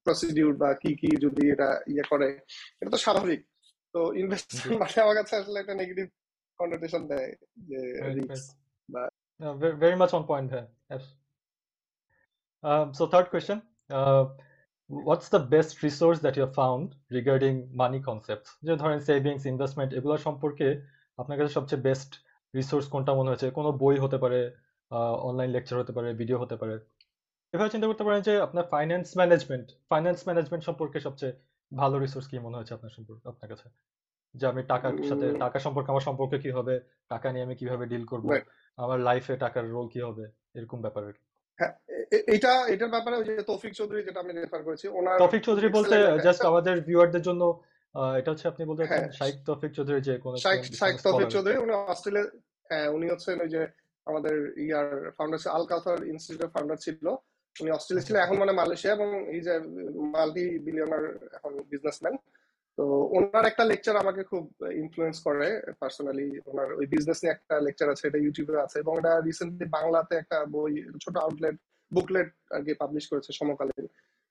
প্রসিডিউর 0.04 0.52
বা 0.62 0.70
কি 0.82 0.90
কি 1.00 1.10
যদি 1.24 1.42
এটা 1.54 1.68
ইয়ে 1.92 2.04
করে? 2.10 2.28
এটা 2.80 2.90
তো 2.94 2.98
স্বাভাবিক। 3.06 3.40
তো 3.94 4.00
ইনভেস্টমেন্ট 4.22 4.76
মানে 4.82 4.98
আমার 5.04 5.16
কাছে 5.20 5.34
আসলে 5.40 5.58
একটা 5.60 5.74
নেগেটিভ 5.82 6.06
কনোটেশন 6.60 7.02
দেয় 7.12 7.30
যে 7.68 7.80
রিস্ক 8.16 8.48
বা 8.88 9.02
very 9.84 9.96
much 10.02 10.12
on 10.16 10.24
point 10.30 10.48
there. 10.52 10.68
Yes. 10.90 11.04
Um, 12.64 12.86
so 12.96 13.02
third 13.14 13.28
question 13.34 13.58
uh, 13.90 14.24
what's 14.90 15.28
the 15.28 15.42
best 15.54 15.82
resource 15.82 16.18
that 16.24 16.34
you 16.36 16.42
have 16.46 16.54
found 16.54 16.86
regarding 17.18 17.56
money 17.82 18.00
concepts? 18.08 18.48
যে 18.66 18.72
ধরেন 18.82 18.98
সেভিংস 19.08 19.42
ইনভেস্টমেন্ট 19.52 19.90
এগুলো 19.98 20.14
সম্পর্কে 20.26 20.68
আপনার 21.18 21.36
কাছে 21.38 21.52
সবচেয়ে 21.58 21.84
বেস্ট 21.88 22.10
রিসোর্স 22.54 22.86
কোনটা 22.94 23.12
মনে 23.18 23.30
হয়েছে? 23.30 23.46
কোনো 23.58 23.70
বই 23.82 23.96
হতে 24.04 24.18
পারে 24.24 24.40
অনলাইন 25.28 25.50
লেকচার 25.56 25.80
হতে 25.82 25.92
পারে 25.96 26.08
ভিডিও 26.20 26.38
হতে 26.42 26.56
পারে। 26.60 26.74
এভাবে 27.54 27.70
চিন্তা 27.72 27.88
করতে 27.90 28.04
পারেন 28.06 28.20
যে 28.28 28.32
আপনার 28.46 28.64
ফাইন্যান্স 28.74 29.08
ম্যানেজমেন্ট 29.20 29.66
ফাইন্যান্স 29.90 30.20
ম্যানেজমেন্ট 30.28 30.62
সম্পর্কে 30.68 30.98
সবচেয়ে 31.06 31.34
ভালো 31.72 31.96
রিসোর্স 32.04 32.26
কি 32.30 32.36
মনে 32.46 32.56
হয়েছে 32.58 32.74
আপনার 32.76 32.92
সম্পর্কে 32.96 33.24
আপনার 33.32 33.48
কাছে? 33.52 33.66
যে 34.34 34.44
আমি 34.52 34.62
টাকার 34.72 34.94
সাথে 35.10 35.26
টাকা 35.44 35.58
সম্পর্কে 35.66 35.90
আমার 35.92 36.06
সম্পর্ক 36.08 36.32
কি 36.44 36.50
হবে 36.58 36.74
টাকা 37.12 37.26
নিয়ে 37.32 37.46
আমি 37.46 37.54
কীভাবে 37.60 37.84
ডিল 37.92 38.04
করব 38.12 38.26
আমার 38.78 38.98
লাইফে 39.08 39.34
টাকার 39.44 39.64
রোল 39.66 39.86
কি 39.94 40.00
হবে 40.08 40.24
এরকম 40.58 40.78
ব্যাপার 40.84 41.02
হ্যাঁ 41.58 41.72
এটা 42.34 42.52
এটার 42.74 42.90
ব্যাপারে 42.94 43.14
ওই 43.16 43.24
যে 43.28 43.34
তৌফিক 43.50 43.72
চৌধুরী 43.78 44.00
যেটা 44.06 44.20
আমি 44.24 44.32
রেফার 44.34 44.62
করেছি 44.66 44.86
ওনার 44.98 45.20
তৌফিক 45.22 45.42
চৌধুরী 45.46 45.68
বলতে 45.76 45.94
জাস্ট 46.26 46.42
আমাদের 46.50 46.74
ভিউয়ারদের 46.88 47.24
জন্য 47.28 47.42
এটা 48.18 48.30
হচ্ছে 48.32 48.46
আপনি 48.48 48.62
বলতে 48.70 48.82
চাচ্ছেন 48.82 49.12
শাইখ 49.20 49.36
তৌফিক 49.48 49.72
চৌধুরী 49.76 50.00
যে 50.08 50.14
কোন 50.24 50.32
শাইখ 50.78 50.96
তৌফিক 51.06 51.28
চৌধুরী 51.34 51.56
উনি 51.64 51.72
অস্ট্রেলিয়া 51.92 52.26
হ্যাঁ 52.70 52.88
উনি 52.96 53.06
হচ্ছেন 53.12 53.36
ওই 53.44 53.50
যে 53.54 53.62
আমাদের 54.06 54.34
ইয়ার 54.64 54.88
ফাউন্ডার 55.16 55.38
আল 55.56 55.64
কাউসার 55.70 55.98
ইনস্টিটিউটের 56.12 56.50
ফাউন্ডার 56.54 56.78
ছিল 56.84 57.06
উনি 57.56 57.70
অস্ট্রেলিয়া 57.70 58.06
ছিল 58.08 58.16
এখন 58.18 58.36
মানে 58.42 58.52
মালয়েশিয়া 58.60 58.92
এবং 58.96 59.08
এই 59.34 59.40
যে 59.46 59.54
মাল্টি 60.14 60.46
বিলিয়নার 60.66 61.04
এখন 61.36 61.52
বিজনেসম্যান 61.72 62.14
তো 62.78 62.84
ওনার 63.16 63.44
একটা 63.50 63.64
লেকচার 63.70 63.96
আমাকে 63.96 64.22
খুব 64.30 64.44
ইনফ্লুয়েন্স 64.82 65.16
করে 65.26 65.48
পার্সোনালি 65.80 66.28
ওনার 66.50 66.68
ওই 66.78 66.86
বিজনেস 66.94 67.18
নিয়ে 67.20 67.34
একটা 67.34 67.54
লেকচার 67.66 67.88
আছে 67.90 68.04
এটা 68.06 68.22
ইউটিউবে 68.22 68.64
আছে 68.64 68.76
এবং 68.78 68.92
এটা 68.98 69.12
রিসেন্টলি 69.20 69.66
বাংলাতে 69.78 70.12
একটা 70.16 70.38
বই 70.54 70.72
ছোট 71.04 71.14
আউটলেট 71.16 71.56
বুকলেট 71.92 72.30
আর 72.54 72.60
কি 72.66 72.72
পাবলিশ 72.82 73.04
করেছে 73.10 73.30
সমকালীন 73.32 73.86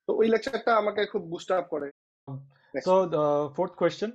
তো 0.08 0.10
ওই 0.20 0.26
লেকচারটা 0.32 0.72
আমাকে 0.76 1.00
খুব 1.12 1.22
বুস্ট 1.32 1.50
আপ 1.52 1.66
করে. 1.68 1.88
So 2.86 2.94
fourth 3.56 3.72
question. 3.80 4.10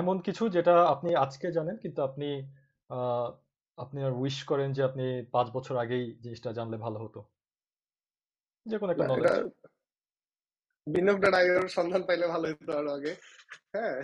এমন 0.00 0.16
কিছু 0.26 0.42
যেটা 0.48 0.74
আপনি 0.94 1.10
আজকে 1.24 1.46
জানেন 1.52 1.76
কিন্তু 1.76 2.00
আপনি 2.08 2.28
আপনি 3.78 4.00
উইশ 4.22 4.38
করেন 4.50 4.68
যে 4.76 4.82
আপনি 4.82 5.06
পাঁচ 5.34 5.46
বছর 5.56 5.74
আগেই 5.76 6.04
জিনিসটা 6.24 6.50
জানলে 6.58 6.76
ভালো 6.76 6.98
হতো 6.98 7.20
যে 8.66 8.76
কোনো 8.78 8.90
একটা 8.92 9.08
নলেজ 9.08 9.34
এটা 10.86 10.92
বিনিয়োগ 10.94 11.66
সন্ধান 11.68 12.02
পাইলে 12.08 12.26
ভালো 12.26 12.46
হতো 12.50 12.72
আরও 12.80 12.90
আগে। 12.90 13.12
হ্যাঁ। 13.74 13.96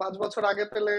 পাঁচ 0.00 0.14
বছর 0.18 0.42
আগে 0.44 0.64
পেলে 0.64 0.94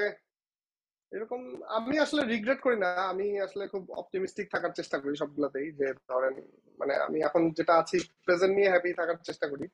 এরকম 1.11 1.41
আমি 1.69 1.95
আসলে 1.99 2.21
রিগ্রেট 2.23 2.59
করি 2.61 2.77
না। 2.77 2.89
আমি 3.11 3.27
আসলে 3.39 3.63
খুব 3.67 3.83
অপটিমিস্টিক 3.91 4.47
থাকার 4.51 4.71
চেষ্টা 4.75 4.97
করি 4.99 5.13
সবগুলোতেই 5.15 5.67
যে 5.71 5.87
ধরেন 6.09 6.35
মানে 6.79 6.93
আমি 7.05 7.17
এখন 7.21 7.41
যেটা 7.57 7.73
আছি 7.73 7.97
প্রেজেন্ট 8.25 8.53
নিয়ে 8.55 8.69
হ্যাপি 8.69 8.89
থাকার 8.93 9.17
চেষ্টা 9.23 9.47
করি। 9.47 9.65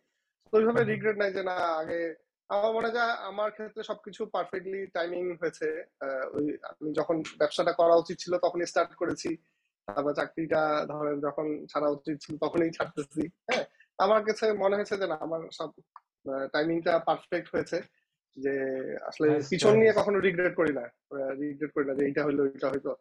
তো 0.54 0.54
ওইভাবে। 0.58 0.82
রিগ্রেট 0.84 1.18
নাই 1.18 1.32
যে 1.34 1.42
না 1.44 1.56
আগে 1.82 2.00
আমার 2.50 2.72
মনে 2.74 2.90
হয় 2.90 3.14
আমার 3.32 3.50
ক্ষেত্রে 3.52 3.82
সবকিছু 3.84 4.22
পারফেক্টলি 4.36 4.82
টাইমিং 4.88 5.24
হয়েছে। 5.42 5.68
ওই 6.36 6.46
আমি 6.70 6.90
যখন 6.94 7.16
ব্যবসাটা 7.40 7.72
করা 7.72 7.96
উচিত 7.96 8.18
ছিল 8.20 8.34
তখনই 8.46 8.68
স্টার্ট 8.72 8.92
করেছি। 8.96 9.30
তারপর 9.88 10.14
চাকরিটা 10.14 10.62
ধরেন 10.86 11.16
যখন 11.22 11.46
ছাড়া 11.72 11.88
উচিত 11.90 12.16
ছিল 12.24 12.34
তখনই 12.38 12.72
ছাড়তেছি। 12.72 13.24
হ্যাঁ। 13.50 13.66
আমার 14.00 14.22
কাছে 14.28 14.46
মনে 14.64 14.76
হয়েছে 14.78 14.96
যে 15.02 15.06
না 15.12 15.16
আমার 15.26 15.42
সব 15.60 15.70
টাইমিংটা 16.54 16.94
পারফেক্ট 17.08 17.48
হয়েছে 17.54 17.78
যে 18.38 18.54
আসলে 19.10 19.28
পিছন 19.52 19.74
নিয়ে 19.82 19.94
কখনো 20.00 20.18
রিগ্রেট 20.20 20.54
করি 20.60 20.74
না 20.80 20.86
রিগ্রেট 21.44 21.72
করি 21.76 21.86
না 21.88 21.94
যে 21.98 22.04
এইটা 22.06 22.22
হইল 22.26 22.40
এইটা 22.54 22.68
হইতো 22.74 22.92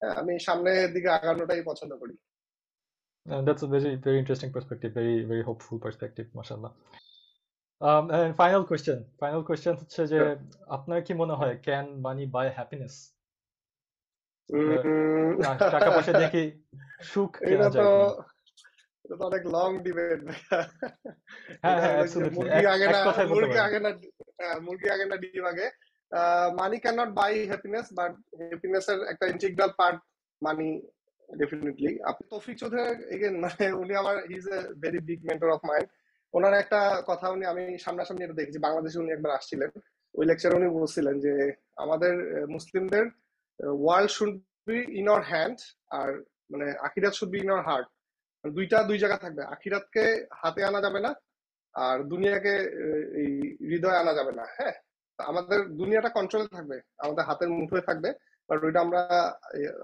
হ্যাঁ 0.00 0.14
আমি 0.20 0.32
সামনের 0.46 0.92
দিকে 0.92 1.08
আগানোটাই 1.18 1.62
পছন্দ 1.70 1.92
করি 2.02 2.16
that's 3.26 3.62
a 3.62 3.66
very, 3.66 3.92
very 4.06 4.18
interesting 4.18 4.52
perspective, 4.52 4.90
very, 4.92 5.24
very 5.24 5.42
hopeful 5.42 5.78
perspective, 5.78 6.26
mashallah. 6.34 6.72
Um, 7.80 8.10
and 8.10 8.36
final 8.36 8.64
question, 8.70 8.98
final 9.22 9.42
question 9.50 9.74
হচ্ছে 9.80 10.02
যে. 10.12 10.18
আপনার 10.76 10.98
কি 11.06 11.12
মনে 11.14 11.34
হয় 11.40 11.54
can 11.68 11.86
money 12.06 12.26
buy 12.34 12.46
happiness? 12.58 12.94
টাকা 15.74 15.88
পয়সা 15.94 16.12
কি 16.34 16.42
সুখ 17.10 17.32
কেনা 17.48 17.68
যায়? 17.74 18.33
এটা 19.04 19.16
তো 19.20 19.24
অনেক 19.30 19.42
লং 19.54 19.70
ডিবেট 19.86 20.20
হ্যাঁ, 21.62 21.78
হ্যাঁ, 21.82 21.96
মুরগি 22.36 22.66
আগে 22.74 22.86
না 22.94 23.00
মুরগি 23.32 23.58
আগে 23.66 23.78
না 23.84 23.90
মুরগি 24.66 24.88
আগে 24.94 25.06
না 25.10 25.16
ডিম 25.22 25.44
আগে। 25.52 25.66
Money 26.60 26.76
can 26.78 26.94
not 27.00 27.10
buy 27.20 27.32
happiness 27.50 27.86
but 27.98 28.12
happiness 28.50 28.84
এর 28.88 28.98
একটা 29.12 29.24
ইন্টিগ্রাল 29.26 29.70
পার্ট 29.80 29.98
মানি 30.42 30.68
ডেফিনেটলি 31.28 31.92
আপনি 32.10 32.24
তৌফিক 32.32 32.56
চৌধুরী 32.58 32.82
এগেন 33.14 33.34
মানে 33.44 33.64
উনি 33.82 33.92
আমার 33.94 34.16
is 34.36 34.44
a 34.48 34.58
very 34.82 35.00
big 35.08 35.20
mentor 35.28 35.48
of 35.56 35.60
mind 35.70 35.86
ওনার 36.34 36.54
একটা 36.62 36.80
কথা 37.06 37.26
উনি 37.28 37.44
আমি 37.46 37.64
সামনাসামনি 37.78 38.22
এটা 38.24 38.38
দেখেছি 38.40 38.58
বাংলাদেশে 38.58 38.98
উনি 38.98 39.10
একবার 39.12 39.32
আসছিলেন। 39.38 39.70
ওই 40.14 40.24
লেকচারে 40.26 40.54
উনি 40.56 40.68
বলছিলেন 40.80 41.16
যে 41.20 41.32
আমাদের 41.76 42.14
মুসলিমদের 42.56 43.04
world 43.80 44.10
should 44.16 44.34
be 44.66 44.76
in 45.00 45.06
our 45.08 45.24
hand 45.30 45.58
আর 45.98 46.10
মানে 46.50 46.66
আখিরাত 46.86 47.14
should 47.18 47.30
be 47.30 47.38
in 47.40 47.50
our 47.50 47.66
heart 47.68 47.86
দুইটা 48.44 48.78
দুই 48.88 48.98
জায়গা 49.02 49.18
থাকবে। 49.24 49.42
আখিরাতকে 49.54 50.04
হাতে 50.40 50.60
আনা 50.64 50.80
যাবে 50.86 51.00
না 51.06 51.10
আর 51.74 51.96
দুনিয়াকে 52.12 52.54
এই 53.22 53.32
হৃদয়ে 53.70 54.00
আনা 54.02 54.12
যাবে 54.18 54.32
না 54.38 54.44
হ্যাঁ? 54.56 54.74
আমাদের 55.18 55.58
দুনিয়াটা 55.80 56.10
কন্ট্রোলে 56.16 56.48
থাকবে 56.56 56.76
আমাদের 57.04 57.24
হাতের 57.28 57.50
মুঠোয় 57.58 57.84
থাকবে 57.88 58.10
বাট 58.48 58.58
ওইটা 58.64 58.80
আমরা 58.80 59.00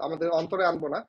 আমাদের 0.05 0.27
অন্তরে 0.39 0.63
আনব 0.65 0.83
না। 0.95 0.99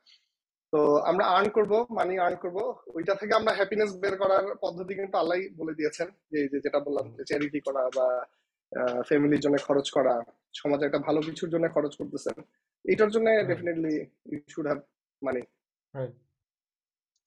তো 0.72 0.80
আমরা 1.10 1.24
আর্ন 1.34 1.48
করব 1.56 1.72
মানি 1.98 2.14
আর্ন 2.18 2.36
করব 2.44 2.58
ওইটা 2.96 3.14
থেকে 3.20 3.32
আমরা 3.40 3.52
হ্যাপিনেস 3.58 3.90
বের 4.02 4.14
করার 4.22 4.44
পদ্ধতি 4.64 4.92
কিন্তু 5.00 5.16
আল্লাহ 5.18 5.36
বলে 5.60 5.72
দিয়েছেন 5.78 6.08
যে 6.32 6.38
যেটা 6.64 6.78
বললাম 6.86 7.06
যে 7.16 7.22
চ্যারিটি 7.30 7.60
করা 7.66 7.82
বা 7.96 8.06
ফ্যামিলির 9.08 9.42
জন্য 9.44 9.56
খরচ 9.68 9.86
করা 9.96 10.14
সমাজে 10.60 10.84
একটা 10.86 11.00
ভালো 11.06 11.20
কিছুর 11.28 11.52
জন্য 11.54 11.64
খরচ 11.76 11.92
করতেছেন 12.00 12.36
এটার 12.84 13.10
জন্য 13.14 13.26
definitely 13.50 13.94
you 14.30 14.38
should 14.54 14.66
have 14.66 14.80
money. 15.22 15.42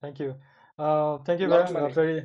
Thank 0.06 0.20
you. 0.20 0.36
Uh, 0.80 1.18
thank 1.20 1.40
you 1.40 1.48
Lot 1.48 1.74
money. 1.74 1.86
uh, 1.86 1.90
very, 1.92 2.18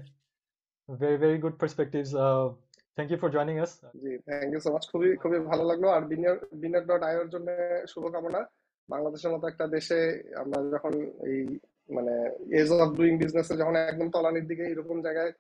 very, 0.88 1.16
very 1.16 1.38
good 1.38 1.59
perspectives. 1.59 2.14
Uh, 2.14 2.51
thank 2.97 3.11
you 3.11 3.16
for 3.16 3.31
joining 3.31 3.59
us. 3.59 3.73
জি 4.03 4.12
থ্যাংক 4.27 4.51
ইউ 4.55 4.61
সো 4.64 4.71
মাচ 4.75 4.85
খুবই 4.93 5.11
খুবই 5.23 5.38
ভালো 5.51 5.64
লাগল 5.71 5.87
আর 5.97 6.03
বিনিয়োগ 6.12 6.38
বিনিয়োগ 6.62 6.85
ডট 6.90 7.03
আইওর 7.09 7.29
জন্য 7.35 7.49
শুভকামনা 7.93 8.40
বাংলাদেশের 8.88 9.33
মতো 9.35 9.45
একটা 9.49 9.66
দেশে 9.77 9.99
আমরা 10.43 10.59
যখন 10.75 10.93
এই 11.31 11.40
মানে 11.88 12.14
এজ 12.61 12.69
অফ 12.85 12.88
ডুইং 12.99 13.12
বিজনেস 13.23 13.47
যখন 13.61 13.75
একদম 13.83 14.09
তলানির 14.14 14.47
দিকে 14.51 14.64
এরকম 14.73 14.97
জায়গায় 15.07 15.33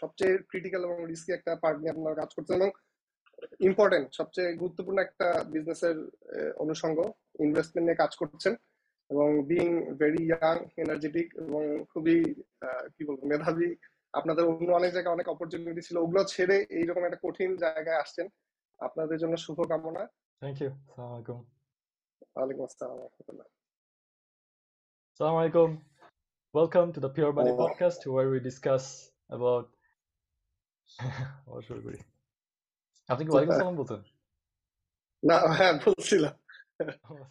সবচেয়ে 0.00 0.34
ক্রিটিক্যাল 0.50 0.82
এবং 0.86 0.98
রিস্কি 1.10 1.30
একটা 1.34 1.52
পার্ট 1.62 1.76
নিয়ে 1.80 1.94
আপনারা 1.94 2.18
কাজ 2.20 2.30
করছেন 2.36 2.54
এবং 2.60 2.70
ইম্পর্টেন্ট 3.68 4.06
সবচেয়ে 4.18 4.50
গুরুত্বপূর্ণ 4.60 4.98
একটা 5.02 5.28
বিজনেসের 5.54 5.96
অনুষঙ্গ 6.64 6.98
ইনভেস্টমেন্ট 7.46 7.84
নিয়ে 7.86 8.00
কাজ 8.02 8.12
করছেন 8.20 8.54
এবং 9.10 9.28
বিং 9.50 9.66
ভেরি 10.00 10.22
ইয়াং 10.24 10.56
এনার্জেটিক 10.82 11.28
এবং 11.42 11.62
খুবই 11.92 12.18
কি 12.94 13.02
বলব 13.08 13.20
মেধাবী 13.30 13.68
আপনাদের 14.14 14.44
অন্য 14.50 14.68
অনেক 14.70 14.90
জায়গায় 14.92 15.14
অনেক 15.16 15.26
অপরচুনিটি 15.28 15.82
ছিল 15.88 15.96
ওগুলো 15.98 16.22
ছেড়ে 16.34 16.56
এইরকম 16.78 17.02
একটা 17.04 17.22
কঠিন 17.24 17.50
জায়গায় 17.64 18.00
আসছেন 18.02 18.26
আপনাদের 18.80 19.16
জন্য 19.22 19.34
শুভকামনা 19.44 20.04
Thank 20.42 20.58
you. 20.62 20.70
Assalamu 20.80 21.12
alaikum. 21.14 21.38
ওয়ালাইকুম 22.34 22.64
আসসালাম 22.68 22.96
রহমতুল্লাহ. 22.98 23.46
Welcome 26.54 26.88
to 26.94 27.00
the 27.00 27.10
Pure 27.16 27.32
Money 27.32 27.52
Oh. 27.52 27.58
podcast 27.62 28.00
where 28.06 28.28
we 28.30 28.38
discuss 28.40 28.84
about 29.30 29.66
what 31.48 31.60
should 31.66 31.82
we 31.88 31.96
আপনি 33.08 33.22
কি 33.24 33.30
ওয়ালাইকুম 33.30 33.56
সালাম 33.62 33.76
বলতেন 33.80 34.00
না 35.22 35.36
হ্যাঁ 35.58 35.74
বলছিলাম 35.86 36.34